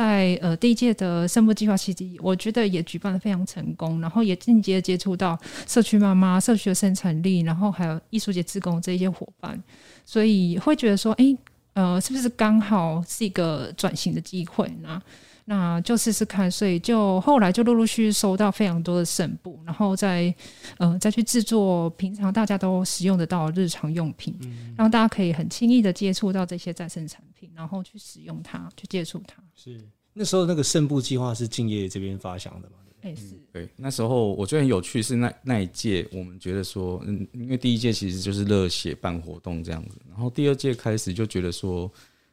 [0.00, 9.62] 在呃第一届的生布计划期间，我觉得也举办的非常成功，然后也间接接触到社区妈妈、社区的生产力，然后还有艺术节职工这一些伙伴，
[10.06, 11.36] 所以会觉得说，哎，
[11.74, 15.02] 呃，是不是刚好是一个转型的机会呢？
[15.44, 20.32] 那就试试看，所以就后来就陆陆续续收到非常多的剩布，然后再
[20.78, 24.34] 呃再去制作平常大家都使用得到日常用品，
[24.76, 29.42] 让大家可以很轻易的接触到这些再生产品，然后去使用它，去接触它。
[29.56, 29.80] 是
[30.12, 32.76] 那时候那个剩布计划是敬业这边发想的嘛？
[33.02, 33.68] 哎，是对。
[33.76, 41.90] 那时候我觉得很有趣，是那那一届我们觉得说，嗯，因为第一届其实就是热血办活动这样子，然后第二届开始就觉得说。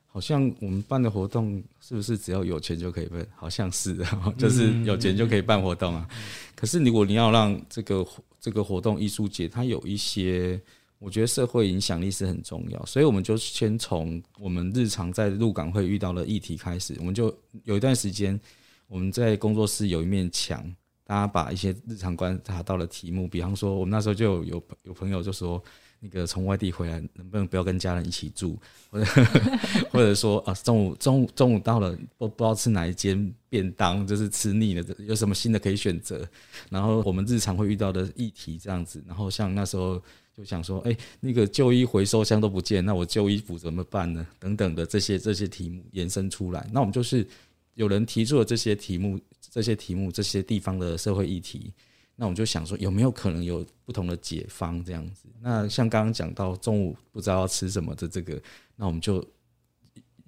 [0.09, 3.27] 好像我们办的活动是不是只要有钱就可以办？
[3.35, 3.95] 好像是，
[4.37, 6.07] 就是有钱就可以办活动啊。
[6.55, 8.05] 可是如果你要让这个
[8.39, 10.59] 这个活动艺术节它有一些，
[10.97, 16.95] 我觉得社会影响力是很重要，所以我们就先从我们日常在入港会遇到的议题开始。
[16.97, 17.31] 我们就
[17.65, 18.39] 有一段时间，
[18.87, 20.63] 我们在工作室有一面墙，
[21.03, 25.63] 大家把一些日常观察到的题目，比方说，我们那时候就有有朋友就说。
[25.99, 28.57] 那个从外地回来，能不能不要跟家人一起住？
[28.89, 29.05] 或者
[29.91, 36.27] 或者说啊，中午中午中午到了，不不知道吃哪一间便当，就是吃腻了，有什么新的可以选择？
[36.69, 40.01] 然后我们日常会遇到的议题这样子，然后像那时候
[40.35, 44.25] 就想说，哎，那个旧衣回收箱都不见，那我旧衣服怎么办呢？
[44.39, 47.27] 等等的这些这些题目延伸出来，那我们就是
[47.73, 51.73] 有人提出了这些题目，这些题目，这些地方的社会议题。
[52.19, 55.29] 那我们就想说，有没有可能有不同的解方这样子？
[55.39, 58.41] 那像刚刚讲到中午不知道要吃什么的这个，
[58.75, 59.23] 那我们就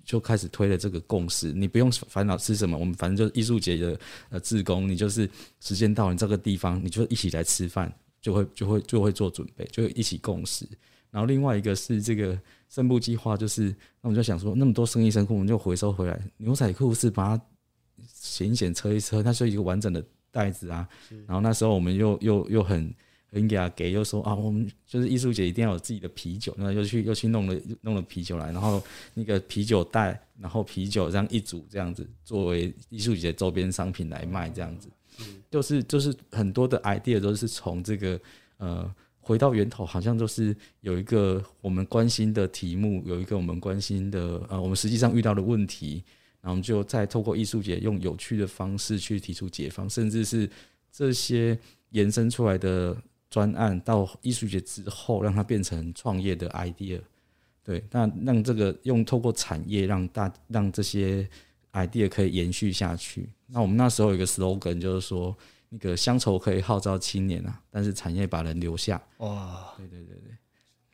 [0.06, 1.52] 就开始推了这个共识。
[1.52, 4.00] 你不用烦恼吃什么，我们反正就是艺术节的
[4.30, 5.28] 呃志工，你就是
[5.62, 10.70] 时间到了这个地方，你就一起来吃饭，就会就会就会做准备，就一起共识。
[11.10, 17.44] 然后另外一个是这个生布计划，就是那我们就想说，那么多生意生裤，我们就回收回来，牛仔裤是把它
[18.14, 20.06] 剪一剪、车一车，它是一个完整的。
[20.32, 20.88] 袋子啊，
[21.28, 22.94] 然后那时候我们又又又很
[23.32, 28.82] 很给他给，又说啊，我们就是艺术节一定要有自己的啤酒，然后又去又去弄了弄了啤酒来，然后
[29.14, 34.90] 那个啤酒袋，然后啤酒这样一组这样子作为艺术节周边商品来卖这样子，
[35.52, 38.20] 就是就是很多的 idea 都是从这个
[38.58, 46.04] 呃回到源头，好像就是有一个我们关心的题目，有一个我们关心的呃我们实际上遇到的问题。
[46.42, 50.50] 然后我们就再透过艺术节用有趣的方式去提出解放，甚至是
[50.90, 52.96] 这些延伸出来的
[53.30, 57.02] 专案到艺术节之后，让它变成创业的 idea。
[57.62, 61.30] 对，那让这个用透过产业让大让这些
[61.74, 63.30] idea 可以延续下去。
[63.48, 65.36] 那我们那时候有一个 slogan 就是说，
[65.68, 69.02] 那个乡愁可以号召青年啊，但是产业把人留下。
[69.18, 70.16] 哇，对对对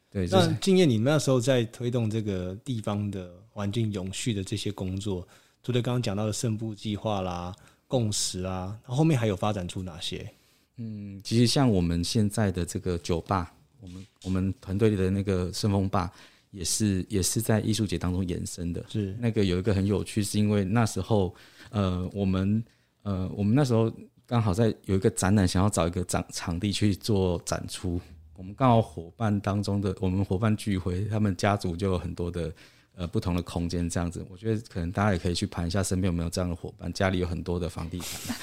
[0.09, 0.29] 对，对。
[0.31, 3.44] 那敬业，你们那时候在推动这个地方的。
[3.55, 5.25] 环境永续的这些工作，
[5.63, 7.55] 除了刚刚讲到的圣部计划啦、
[7.87, 10.29] 共识啊，后面还有发展出哪些？
[10.75, 16.11] 嗯，其实像我们现在的这个酒吧，我们我们团队里的那个顺风坝，
[16.51, 18.83] 也是也是在艺术节当中延伸的。
[18.89, 21.33] 是那个有一个很有趣，是因为那时候
[21.69, 22.61] 呃，我们
[23.03, 23.89] 呃，我们那时候
[24.25, 28.01] 刚好在有一个展览，想要找一个场场地去做展出，
[28.35, 32.53] 我们刚好伙伴当中的我们伙伴聚会，他们家族就有很多的。
[32.95, 38.35] 呃，不同的空间这样子，我觉得可能大家也可以去盘一下身边有没有这样的伙伴，家里有很多的房地产。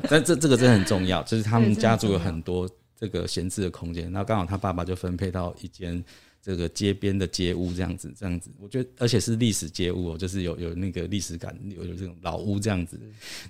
[0.10, 2.68] 但这这个真的很重要，就是他们家族有很多
[2.98, 6.04] 这个闲置的空间，那刚好他爸爸就分配到一间
[6.42, 13.00] 这个街边的街屋这样子，这样子，我觉得而且是历史街屋，就是有有那个历史感，有有这种老屋这样子。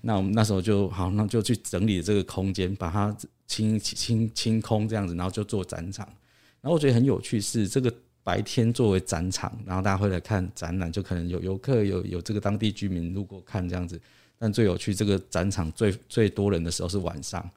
[0.03, 3.17] 那我们那时候就好，那就去整理这个空间，把它
[3.49, 6.07] 清清清空这样子，然后就做展场。
[6.63, 7.93] 然后我觉得很有趣是这个
[8.27, 14.01] 白天作为展场，然后大家会来看展览，就可能有游客有有这个当地居民路过看这样子。
[14.37, 17.49] 但最有趣，这个展场最最多人的时候是晚上。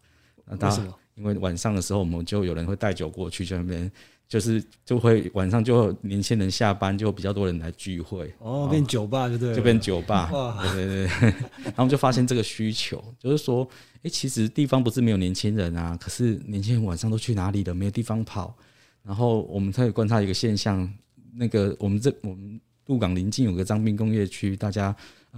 [0.45, 0.83] 那大家
[1.15, 3.91] 因为晚上的时候，我们就有人会带酒过去，就那边
[4.27, 8.31] 就是就会晚上就年轻人下班就比较多人来聚会。
[8.37, 10.29] 哦，变酒吧就对，就变酒吧。
[10.31, 11.33] 哇，对对对。
[11.63, 13.67] 然后就发现这个需求，就是说，
[14.03, 17.73] 哎，其实地方不是没有年轻人啊，可是年轻人晚上都去哪里了？
[17.73, 18.55] 没有地方跑。
[19.09, 20.87] 然后我们可以观察一个现象，
[21.33, 24.95] 那个我们这我们鹿港临近有个张斌工业区，大家。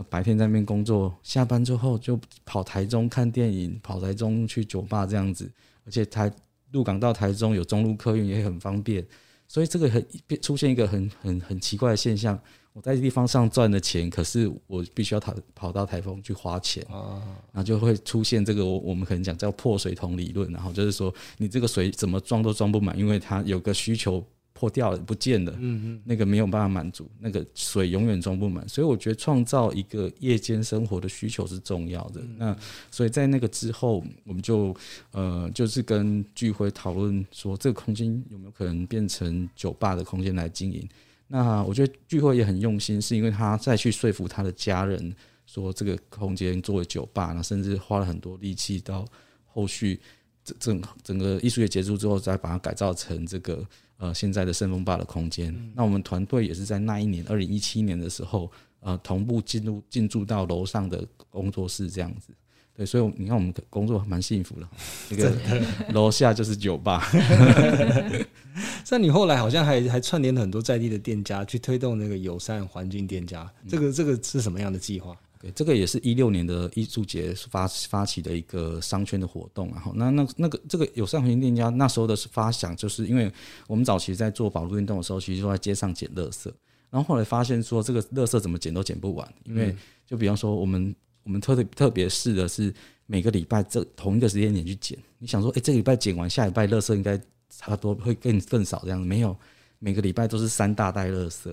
[0.10, 5.52] 白天在那边工作，下班之后就跑台中看电影，跑台中去酒吧这样子。
[5.86, 6.32] 而且台
[6.72, 9.06] 鹿港到台中有中路客运也很方便，
[9.50, 10.06] 所以这个很
[10.42, 12.40] 出现一个很很很奇怪的现象。
[12.74, 24.26] 我在地方上赚的钱，可是我必须要跑跑到台风去花钱啊，然后就会出现这个我我们可能讲叫破水桶理论，然后就是说你这个水怎么装都装不满，因为它有个需求。
[24.54, 32.22] 破掉了，不见了，嗯嗯，那个没有办法满足，那个水永远装不满，所以我觉得创造一个夜间生活的需求是重要的。
[32.38, 32.56] 那
[32.92, 34.76] 所以在那个之后，我们就
[35.14, 40.88] 呃就是跟聚会讨论说，这个空间有没有可能变成酒吧的空间来经营？
[41.32, 45.16] 那我觉得聚会也很用心，是因为他再去说服他的家人
[45.46, 49.06] 说这个空间作为酒吧，那甚至花了很多力气到
[49.46, 50.00] 后续
[50.44, 53.66] 整整整个艺术节结束之后，再把它改造成这个。
[54.02, 62.34] 呃，现在的圣风坝的空间，那我们团队也是在那一年，二零一七年的时候，呃，同步进入进驻到楼上的工作室这样子。
[62.74, 64.68] 对，所以你看我们工作蛮幸福的，
[65.10, 65.34] 那个
[65.94, 67.06] 楼下就是酒吧。
[68.90, 75.16] 那你后来好像还还串联了很多在地的店家，去推动那个友善环境店家，这个这个是什么样的计划？
[75.40, 83.32] 对，这个也是一六年的艺术节发发起的一个商圈的活动，然后那那那个这个友善环境店家那时候的发想，就是因为
[83.68, 86.52] 我们早期在做保路运动的时候，其实都在街上捡垃圾，
[86.90, 90.94] 然后后来发现说这个垃圾怎么捡都捡不完，因为就比方说我们
[91.24, 92.74] 我们特别特别试的是
[93.06, 97.18] 每个礼拜这同一个时间点去捡，你想说哎这个礼拜捡完，下礼拜垃圾应该
[97.50, 99.36] 差不多会更更少这样子，没有
[99.80, 101.50] 每个礼拜都是三大袋垃圾，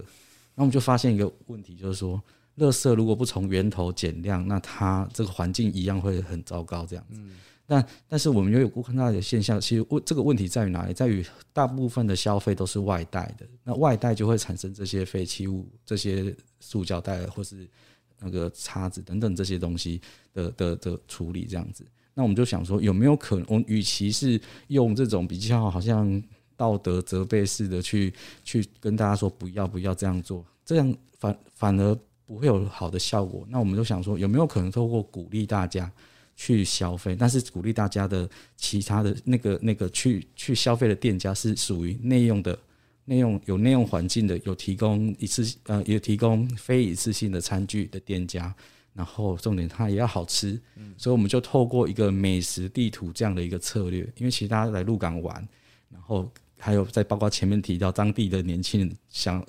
[0.54, 2.22] 那我们就发现一个问题，就是说。
[2.58, 6.84] 垃圾如果不从源头减量，那它这个环境一样会很糟糕。
[6.84, 7.20] 这样子，
[7.64, 10.92] 但但是我们又有看到的现象，其实问这个问题在于哪里？
[10.92, 17.64] 在于大部分的消费都是外带的，那外带就会产生这些废弃物，这些塑胶袋或是
[18.20, 20.00] 那个叉子等等这些东西
[20.32, 21.44] 的的的处理。
[21.44, 26.22] 这样子，那我们就想说，有没有可能，我与其是用这种比较好像
[26.56, 28.12] 道德责备式的去
[28.44, 31.98] 去跟大家说不要不要这样做，这样反反而。
[32.28, 35.90] 不会有好的效果，那我们就想说，有没有可能透过鼓励大家
[36.36, 42.58] 去消费，但是鼓励大家的其他的那个那个去去消费的店家是属于内用的，
[43.08, 48.54] 内用有内用环境的，有提供一次呃有提供非一次性的餐具的店家，
[48.92, 50.60] 然后重点它也要好吃，
[50.96, 55.36] 所以我们就透过一个美食地图这样的一个策略，因为其实大家来鹿港玩，
[55.90, 59.44] 然后还有在包括前面提到当地的年轻人想。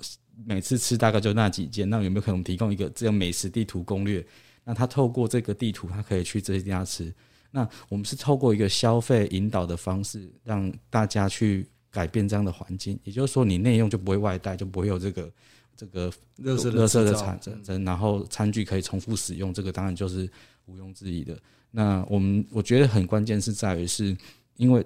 [0.46, 4.26] 每次吃大概就那几件，那有没有可能提供一个这样美食地图攻略？
[4.64, 7.12] 那他透过这个地图，他可以去这些家吃。
[7.50, 12.98] 那我们是透过一个消费引导的方式，让大家去改变这样的环境。
[13.04, 15.30] 也就是说，你内用就不会外带，就不会有这个
[15.76, 17.84] 这个热色热色的产生。
[17.84, 20.30] 然后餐具可以重复使用，这个当然就是
[20.66, 21.38] 毋庸置疑的。
[21.70, 24.16] 那我们我觉得很关键是在于，是
[24.56, 24.84] 因为。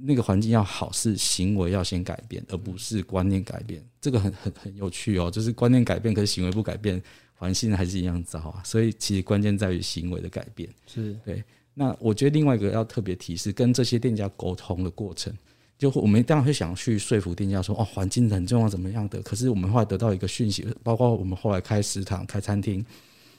[0.00, 3.84] 那个环境要好，是行为要先改变，而不是观念改变。
[4.00, 7.02] 这个很很很有趣哦，就是观念改变，可是行为不改变，
[7.34, 8.62] 环境还是一样糟啊。
[8.64, 10.70] 所以其实关键在于行为的改变。
[10.86, 11.42] 是对。
[11.74, 15.36] 那我觉得另外一个要特别提示，跟这些店家沟通的过程，
[15.78, 19.22] 就我们当然会想去说服店家说，哦，环境很重要，怎么样的？
[19.22, 22.84] 可是我们后来得到一个讯息，包括我们后来开食堂、开餐厅，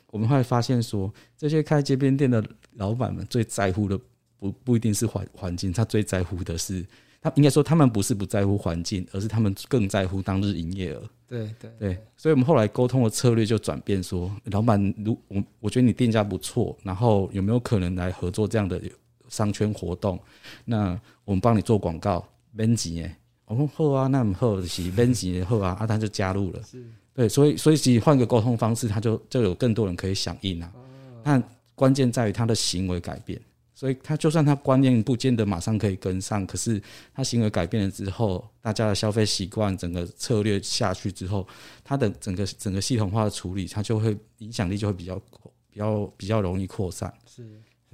[0.09, 2.43] 我们后来发现说，这些开街边店的
[2.77, 3.99] 老板们最在乎的。
[4.41, 6.85] 不不一定是环环境，他最在乎的是，
[7.21, 11.03] 他应该说他们不是不在乎环境，而是他们更在乎当日营业额。
[11.27, 18.81] 对对对，所以我们后来沟通的策略就转变，说老板，如我我觉得你店家不错，然后有没有可能来合作这样的
[19.30, 20.19] 商圈活动？
[20.65, 23.15] 那我们帮你做广告，编辑诶，
[23.45, 26.61] 我说好啊，那么好是编辑好啊，啊他就加入了。
[26.63, 30.71] 是，对，所以所以其实换个沟通方式，他就就有更多人可以响应啊。
[31.23, 31.41] 那
[31.75, 33.39] 关键在于他的行为改变。
[33.75, 36.82] 所以他就算他观念不见得马上可以跟上，可是
[37.13, 41.47] 他行为改变了之后，大家的消费习惯整个策略下去之后，
[41.82, 45.15] 他的整个整个系统化的处理，他就会影响力就会比较
[45.71, 47.13] 比较比较容易扩散。
[47.25, 47.47] 是。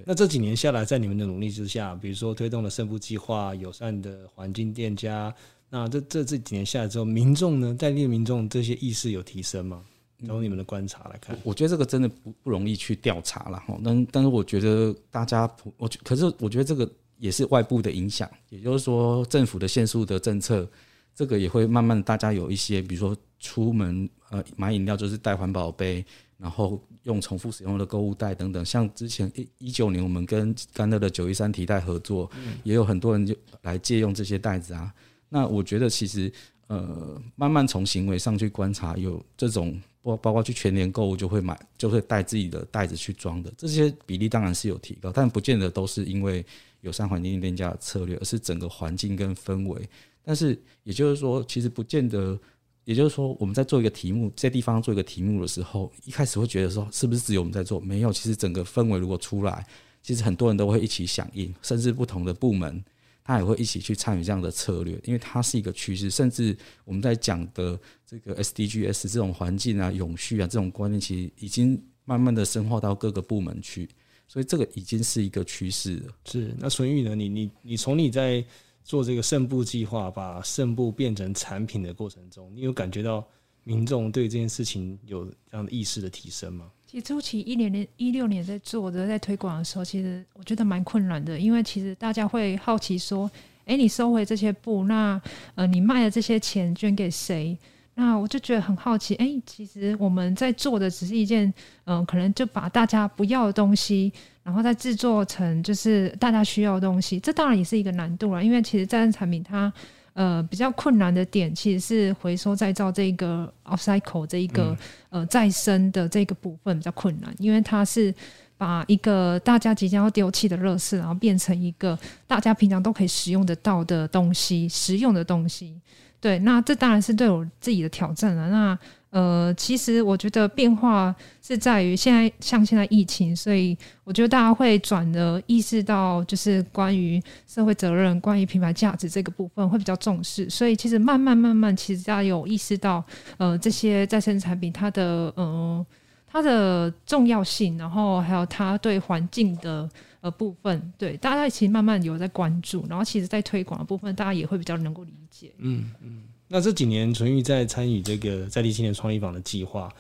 [0.04, 5.34] 那这几年下来，在你们的努力之下，比如说推动了胜负计划、友善的环境店家、
[5.70, 9.84] 那这这这几年下来之后，民众呢，在地的民众这些意识有提升吗？
[10.26, 13.78] 从你们的观察来看，我觉得这个真的不不容易去调查了哈。
[13.84, 20.68] 但但是我觉得大家，我可是我觉得这个也是外部的影响，也就是说政府的限速的政策，
[21.14, 26.04] 这个也会慢慢大家有一些，比如说出门呃买饮料就是带环保杯，
[26.38, 28.64] 然后用重复使用的购物袋等等。
[28.66, 32.30] 像之前一一九年我们跟甘乐的九一三提袋合作，
[32.64, 34.94] 也有很多人就来借用这些袋子啊。
[35.30, 36.32] 那我觉得其实
[36.68, 39.80] 呃慢慢从行为上去观察，有这种。
[40.06, 46.46] 包包括去全年购物就会买，就会带自己的袋子去装的，这些比例当然是有提高，但不见得都是因为
[46.82, 49.90] 友善环境店家的策略，而是整个环境跟氛围。
[50.22, 52.40] 但是也就是说，其实不见得，
[52.86, 57.80] 也就是说，我们在做一个题目，在地方做一个题目的时候，一开始会觉得说，是不是只有我们在做？
[57.82, 59.68] 没有，其实整个氛围如果出来，
[60.02, 62.84] 其实很多人都会一起响应，甚至不同的部门。
[63.28, 66.12] 他也会一起去参与这样的策略，因为它是一个趋势。
[66.12, 67.76] 甚至我们在讲的
[68.06, 73.90] 这个 SDGs 这种环境啊、永续啊这种观念，其实已经慢慢的深化到各个部门去，
[74.28, 76.14] 所以这个已经是一个趋势了。
[76.26, 77.16] 是那纯玉呢？
[77.16, 78.46] 你你你从你在
[78.86, 83.26] 做这个胜部计划，把胜部变成产品的过程中，你有感觉到
[83.64, 86.72] 民众对这件事情有这样的意识的提升吗？
[86.86, 93.30] 其实初期一年年一六年在做的在推广的时候，其实我觉得蛮困难的，因为其实大家会好奇说
[93.66, 95.20] ：“哎，你收回这些布，那
[95.56, 97.58] 呃，你卖的这些钱捐给谁？”
[97.98, 99.16] 那我就觉得很好奇。
[99.16, 101.52] 哎，其实我们在做的只是一件，
[101.86, 104.12] 嗯，可能就把大家不要的东西，
[104.46, 107.20] 然后再制作成就是大家需要的东西。
[107.20, 109.74] 这当然也是一个难度了，因为其实再生产品它。
[110.14, 114.74] 呃，比较困难的点其实是回收再造这个 upcycle 这一个
[115.10, 118.16] 呃再生的这个部分比较困难，因为它是
[118.58, 125.78] 把一个大家即将要丢弃的垃圾，然后变成一个大家平常都可以使用得到的东西，实用的东西。
[126.22, 128.50] 对，那这当然是对我自己的挑战了。
[128.50, 128.80] 那
[129.16, 140.50] 呃，其实我觉得变化是在于现在，像现在疫情，所以我觉得大家会转的意识到，就是关于社会责任、关于品牌价值这个部分会比较重视。
[140.50, 143.02] 所以其实慢慢慢慢，其实大家有意识到，
[143.38, 145.86] 呃，这些再生产品它的呃
[146.28, 149.90] 它的重要性，然后还有它对环境的
[150.20, 155.54] 呃部分，对大家其实慢慢有在关注，然后其实在推广的部分，大家也会比较能够理解。
[155.60, 156.24] 嗯嗯。
[156.48, 159.92] 那这几年，纯玉在参与这个在地青年创意坊的计划。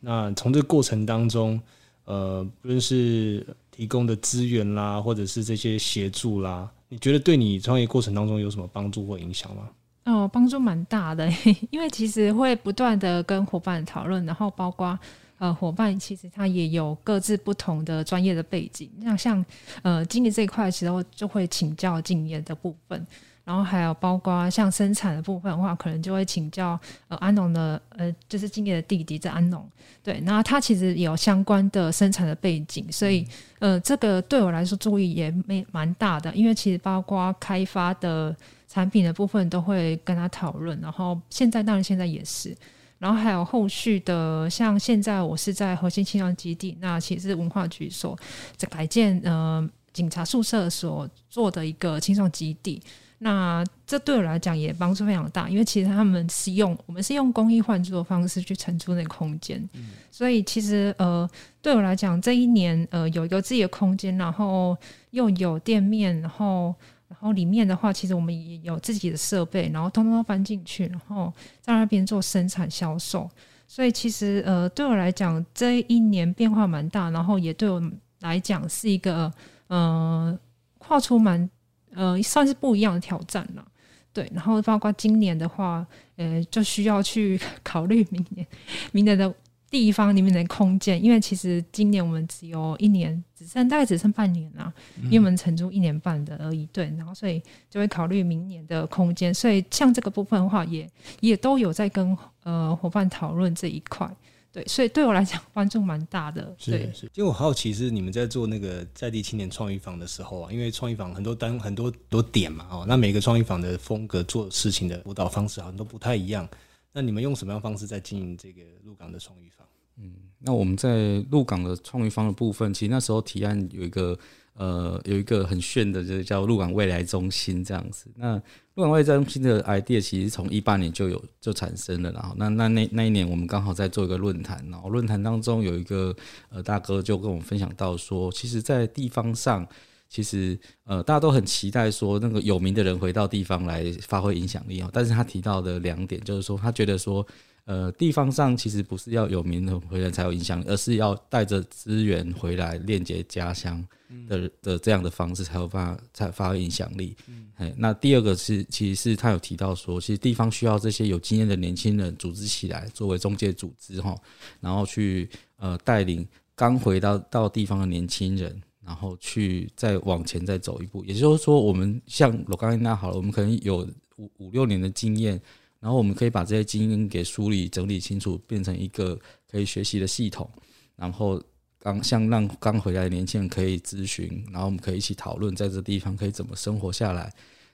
[0.00, 1.58] 那从这个过程当中，
[2.04, 9.68] 呃，不论是提供的资源啦，或者是这些协助啦，你觉得对你创业过程当中有什么帮助或影响吗？
[10.04, 11.26] 哦，帮助蛮大的，
[11.70, 14.98] 因为其实会不断的跟伙伴讨论，然后包括
[15.38, 19.42] 呃，伙伴其实他也有各自不同的专业的背景，那像
[19.80, 23.06] 呃，经理这一块时候就会请教经验的部分。
[23.44, 29.62] 然后还有包括像生产的部分的话，可能就会请教呃安农的呃就是今年的弟弟在安农，
[30.02, 33.28] 对，那他其实有相关的生产的背景，所以
[33.58, 38.34] 呃这个对我来说注意也没蛮大的，因为其实包括开发的
[38.66, 42.56] 产品的部分都会跟他讨论，然后现在当然现在也是，
[42.98, 48.18] 然后还有后续的像现在我是在核心青创基地，那其实文化局所
[48.56, 52.82] 在改建呃警察宿舍所做的一个青创基地。
[53.24, 59.66] 那这对我来讲也帮助非常大，因为其实他们是用我们是用公益换租的方式去承租那个空间，
[60.10, 61.26] 所以其实呃
[61.62, 64.76] 对我来讲这一年呃有一个自己的空间，然后
[65.12, 66.74] 又有店面，然后
[67.08, 73.26] 然后里面的话其实我们也有自己的设备，然后通通都搬进去，然后在那边做生产销售，
[73.66, 77.82] 所以其实呃对我来讲这一年变化蛮大，然后也对我
[78.20, 79.32] 来讲是一个
[79.68, 80.38] 呃
[80.76, 81.48] 跨出蛮。
[81.94, 83.66] 呃，算是不一样的挑战了，
[84.12, 84.30] 对。
[84.34, 85.86] 然后包括今年的话，
[86.16, 88.46] 呃，就需要去 考虑明年、
[88.92, 89.32] 明年的
[89.70, 94.72] 地方里面的空间，因为其实今年我们只有一年，只剩大概只剩半年了，
[95.04, 96.92] 因为我们承租一年半的而已，对。
[96.96, 100.88] 然后所以就会考虑明年的空间，所以像这个部分的话，也
[101.20, 104.08] 也都有在跟呃伙伴讨论这一块。
[104.54, 106.54] 对，所以对我来讲帮助蛮大的。
[106.56, 116.48] 是是，因为我好奇是你们在做那个在地青年创意坊的时候啊，因为创意坊很多单很多多点嘛，哦，那每个创意坊的风格做事情的辅导方式好像都不太一样。
[116.92, 119.66] 那你们用什么样方式在经营这个鹿港的创意坊？
[119.98, 124.16] 嗯，那我们在鹿港的创意坊的部分，其实那时候提案有一个。
[124.54, 128.06] 呃，有一个很炫的，就是叫鹿港未来中心这样子。
[128.14, 128.40] 那
[128.74, 136.14] 鹿港未来中心的 idea 其实从一八年就有就产生了，然后那那那那一年我们刚好在做一个论坛，然后论坛当中有一个
[136.50, 139.66] 呃大哥就跟我们分享到说，其实，在地方上，
[140.08, 144.90] 其实呃大家都很期待说那个有名的人回到地方来发挥影响力哦。
[144.92, 147.26] 但是他提到的两点就是说，他觉得说。
[147.66, 153.82] 呃，地方上其实不是要有名的回来才有影响力，而是要带着资源回来链接家乡
[154.28, 157.16] 的的这样的方式才有办法才发挥影响力。
[157.26, 164.14] 嗯，那第二个是，其实是他有提到说，其实地方需要这些有经验的年轻人组织起来，作为中介组织哈，
[164.60, 168.54] 然后去呃带领刚回到到地方的年轻人，
[168.84, 171.02] 然后去再往前再走一步。
[171.06, 173.88] 也就是说，我们像罗刚那好了，我们可能有
[174.18, 175.40] 五五六年的经验。
[175.84, 179.20] 然后我们可以把这些经验给梳理整理清楚，变成一个
[179.50, 180.50] 可以学习的系统。
[180.96, 181.38] 然后
[181.78, 187.30] 刚像让刚回来的年轻人可以咨询，然后我们可以一起讨论在这地方可以怎么生活下来。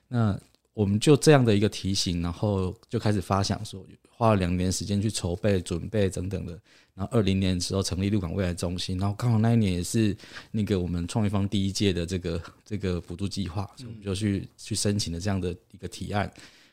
[0.09, 0.37] 那
[0.73, 6.51] 我们就这样的一个提醒，然后就开始发想说，花了两年时间去筹备、准备等等的。
[6.93, 10.13] 然后二零年的时候成立鹿港未来中心，然后刚好那一年也是
[10.51, 16.29] 那个我们创业方第一届的这个这个补助计划，所以我们就去去申请了这样的一个提案。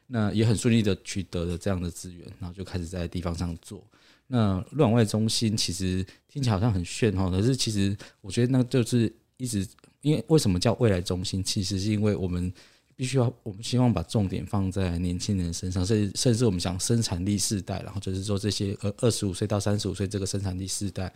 [0.08, 3.80] 那也很顺利的取得了这样的资源，然后就开始在地方上做。
[4.26, 9.66] 那乱外中心其实听起来好像很炫哈，可是其实我觉得那就是一直
[10.02, 11.42] 因为为什么叫未来中心？
[11.42, 12.52] 其实是因为我们
[12.94, 21.12] 必须要，我们希望把重点放在年轻人身上，甚至甚至我们讲生产力世代，然后就是说这些呃二十五岁到三十五岁这个生产力世代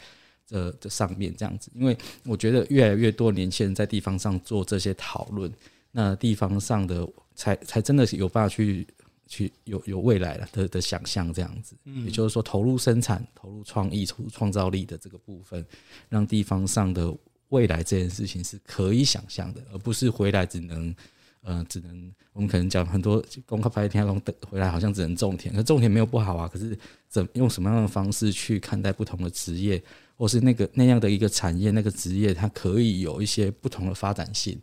[0.48, 1.70] 的的上面这样子。
[1.74, 5.52] 因为我觉得越来越多年轻人在地方上做这些讨论，
[5.92, 7.08] 那地方上的。
[7.34, 8.86] 才才真的是有办法去
[9.26, 11.74] 去有有未来了的的想象这样子，
[12.04, 15.64] 也就是说投入生产、投入创意、投入创造力的这个部分，
[16.10, 17.12] 让地方上的
[17.48, 20.94] 未来这件事情是可以想象的，而不是回来只能
[21.40, 26.78] 呃只能我们可能讲很多公开拍天龙等回来好像只能种田，可种田没有不好啊，可是
[27.08, 29.82] 怎用什么样的方式去看待不同的职业，
[30.18, 34.60] 或是那个那样的一个产业那个职业，它可以有一些不同的发展性。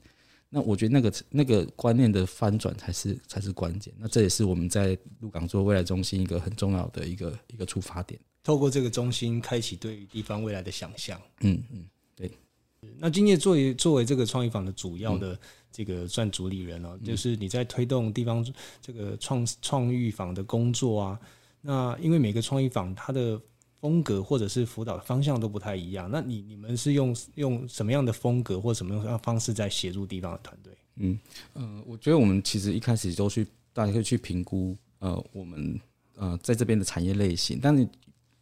[0.49, 3.93] 那我觉得那个那个观念的翻转才是才是关键。
[3.97, 8.19] 那这也是我们在鹿港做未来中心一个很重要的一个一个出发点。
[8.43, 11.21] 透过这个中心，开启对于地方未来的想象。
[11.41, 11.85] 嗯嗯，
[12.15, 12.31] 对。
[12.97, 15.37] 那今夜作为作为这个创意坊的主要的
[15.71, 18.43] 这个算主理人哦，就是你在推动地方
[18.81, 21.19] 这个创创意坊的工作啊。
[21.61, 23.39] 那因为每个创意坊它的
[23.79, 30.73] 风格或者是辅导的方向都不太一样，那你你们是用用什么样的风格或什么样方式在协助地方的团队？
[30.97, 31.17] 嗯
[31.53, 35.79] 呃，我觉得我们其实一开始都去大家可以去评估呃我们
[36.17, 37.87] 呃在这边的产业类型，但是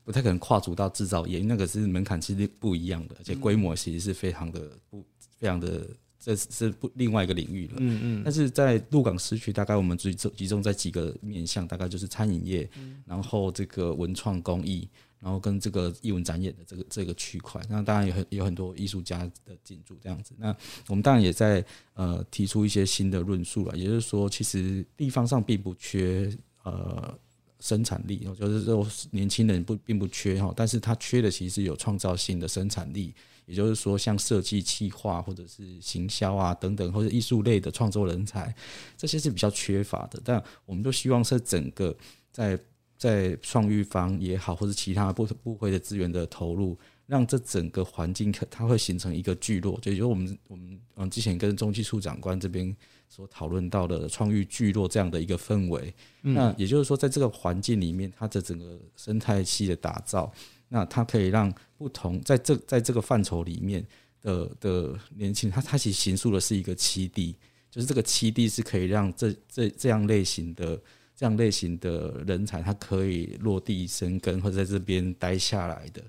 [0.03, 5.05] 不太可能跨足到制造业，那个是门槛其实不一样的，而且规模其实是非常的不
[5.37, 5.87] 非常的
[6.19, 7.75] 这是不另外一个领域了。
[7.77, 8.21] 嗯嗯。
[8.23, 12.67] 但是在鹿港市区，大概我们集中集中在几个面向，大概就是餐饮业，
[13.05, 14.89] 然后这个文创工艺。
[15.19, 20.35] 然后跟这个艺文展演的这个这个区块，那当然有很有很多艺术家的进驻这样子。
[20.37, 20.55] 那
[20.87, 21.65] 我们当然也在
[21.95, 26.31] 呃提出一些新的论述了，也就是说，其实地方上并不缺
[26.63, 27.17] 呃
[27.59, 33.11] 生产力，就是说年轻人不并不缺哈，但是他缺的其实有创造性的生产力，
[33.47, 38.53] 也就是说像设计、企划或者是行销啊等等，或者艺术类的创作人才，
[38.95, 40.21] 这些是比较缺乏的。
[40.23, 41.97] 但我们都希望是整个
[42.31, 42.59] 在。
[42.97, 52.75] 在创育方也好，或者其他部部会的资源的投入，让这整个环境可它会形成一个聚落，就是我们我们嗯之前跟中技处长官这边
[53.07, 55.93] 所讨论到的创育聚落这样的一个氛围。
[56.21, 60.33] 那也就是说，在这个环境里面，它的整个生态系的打造，
[60.67, 63.85] 那它可以让不同在这在这个范畴里面
[64.23, 67.35] 的的年轻人，他他其实形塑的是一个基地，
[67.69, 70.81] 就是这个基地是可以让这这这样类型的。
[71.19, 75.99] 这样类型的人才，他可以落地生根或者在这边待下来的，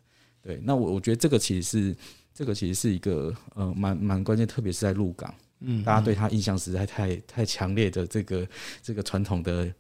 [0.43, 0.61] 对。
[0.63, 1.97] 那我我觉得这个其实是
[2.35, 8.47] 这个其实是一个呃蛮蛮关键，特别是在鹿港，嗯，大家对他印象实在太太强烈的这个
[8.83, 9.73] 这个传统的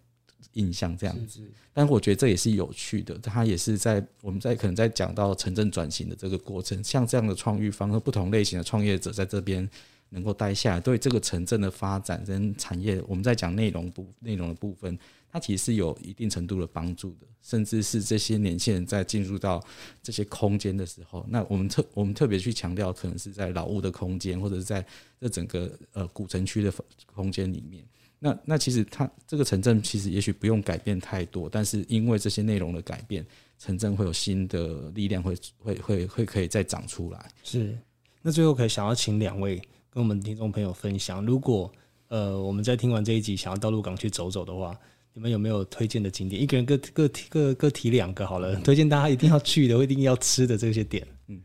[0.54, 1.42] 印象这样子。
[1.74, 9.68] 但是我觉得这也是有趣的，他也是在我们在可能在讲到城镇转型的这个过程，像这样的创育方和不同类型的创业者在这边。
[10.10, 14.98] 能够待下来，对这个城镇的发展跟产业，我们在讲内容部内容的部分，
[15.30, 17.26] 它其实是有一定程度的帮助的。
[17.40, 19.62] 甚至是这些年轻人在进入到
[20.02, 24.84] 这些空间的时候，那我们特我们特别去强调，可能是在老屋的空间，或者是在
[25.20, 26.72] 这整个呃古城区的
[27.06, 27.82] 空间里面。
[28.18, 33.24] 那那其实它这个城镇其实也许不用改变太多，但是因为这些内容的改变，
[33.58, 37.30] 城镇会有新的力量会会会会可以再长出来。
[37.44, 37.78] 是，
[38.20, 39.62] 那最后可以想要请两位。
[39.90, 41.72] 跟我们听众朋友分享，如果
[42.08, 44.78] 呃我们在听完这一集想要到鹿港去走走的话，
[45.18, 46.40] 你们有没有推荐的景点？
[46.40, 51.04] 一个人各各提各各提两个好了，推荐大家一定要去的，一定要吃的这些点。
[51.26, 51.40] 嗯，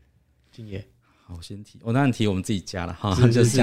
[0.52, 0.86] 敬业
[1.24, 3.58] 好，我先提，我当然提我们自己家了哈，是就是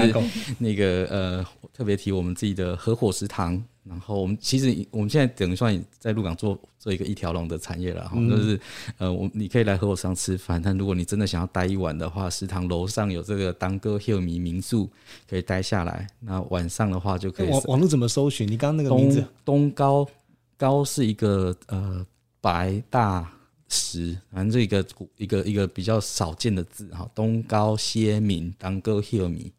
[0.58, 3.64] 那个呃，特别提我们自己的合伙食堂。
[3.84, 8.60] 然后我们其实我们现在等于算在鹿港做做一个一条龙的产业了哈，嗯就是
[8.98, 14.88] 呃，我你可以来和我食堂吃饭，但如果你真的想要待一晚的话，食堂楼上有这个当哥 Hill 米民宿
[15.28, 16.06] 可以待下来。
[16.20, 18.46] 那晚上的话就可以网网络怎么搜寻？
[18.46, 20.08] 你刚刚那个名字东东高
[20.56, 22.06] 高是一个呃
[22.40, 23.32] 白大
[23.68, 27.10] 石，反正这一个一个一个比较少见的字哈。
[27.16, 29.50] 东高歇民当哥 Hill 米，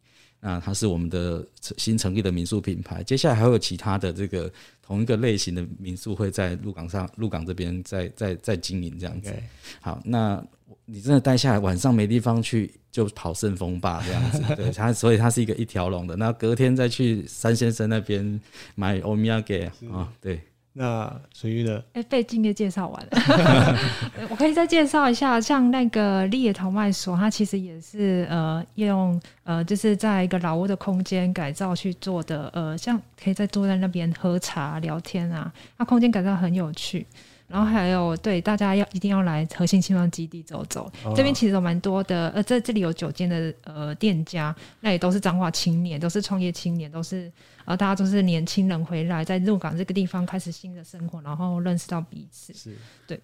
[0.46, 3.02] 那它是我们的新成立的民宿品牌。
[3.02, 4.52] 接下来还会有其他的这个
[4.86, 9.34] 同一个类型的民宿会在鹿港上鹿港这边再再再经营这样子。
[9.80, 10.44] 好，那
[10.84, 14.41] 你真的待下来，晚上没地方去，就跑顺风吧这样子。
[14.58, 16.18] 对它，所以它是一个一条龙的。
[16.18, 18.41] 那隔天再去三先生那边
[18.76, 20.41] 买欧米亚给啊，对，
[20.76, 21.82] 那所以呢？
[21.93, 23.78] 哎，被敬业介绍完了，
[24.30, 37.05] 我可以再介绍一下，像那个立野陶麦所，它其实也是呃用呃就是在一个老屋的空间改造去做的，呃，像可以在坐在那边喝茶聊天啊，它空间改造很有趣。
[37.54, 47.32] 然后还有对大家要一定要来核心青创基地走走，哦这边其实有蛮多的，呃，这这里有九间的呃店家，那也都是彰化青年，都是创业青年，都是
[47.66, 52.51] 呃大家都是年轻人回来在鹿港这个地方开始新的生活，然后认识到彼此。
[52.56, 52.76] 是
[53.06, 53.22] 对。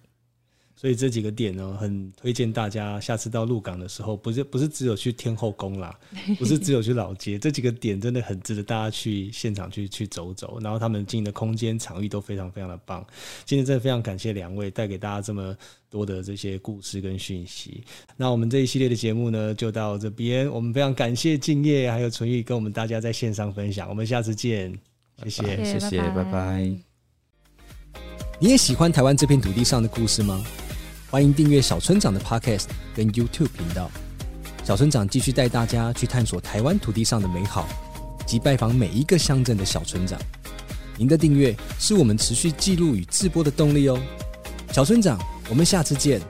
[0.80, 5.94] 所以这几个点呢，很推荐大家下次到鹿港的时候，不是不是只有去天后宫啦，
[6.40, 10.58] 不是只有去老街，这几个点真的很值得大家去现场去去走走。
[10.62, 13.06] 然后他们经营的空间场域都非常非常的棒。
[13.44, 15.54] 今天真的非常感谢两位带给大家这么
[15.90, 17.84] 多的这些故事跟讯息。
[18.16, 20.50] 那我们这一系列的节目呢，就到这边。
[20.50, 23.86] 我们非常感谢敬业还有纯玉跟我们大家在线上分享。
[23.86, 24.72] 我们下次见，
[25.24, 25.62] 谢谢。
[25.62, 26.72] 谢谢，拜拜。
[28.40, 30.42] 你也喜欢台湾这片土地上的故事吗？
[31.10, 33.90] 欢迎订阅小村长的 Podcast 跟 YouTube 频道。
[34.62, 37.66] 小村长继续带大家去探索台湾土地上的美好，
[38.24, 40.16] 及拜访每一个乡镇的小村长。
[40.96, 44.00] 您的订阅是我们持续记录与直播的动力哦。
[44.70, 46.20] 小村长，我们下次见。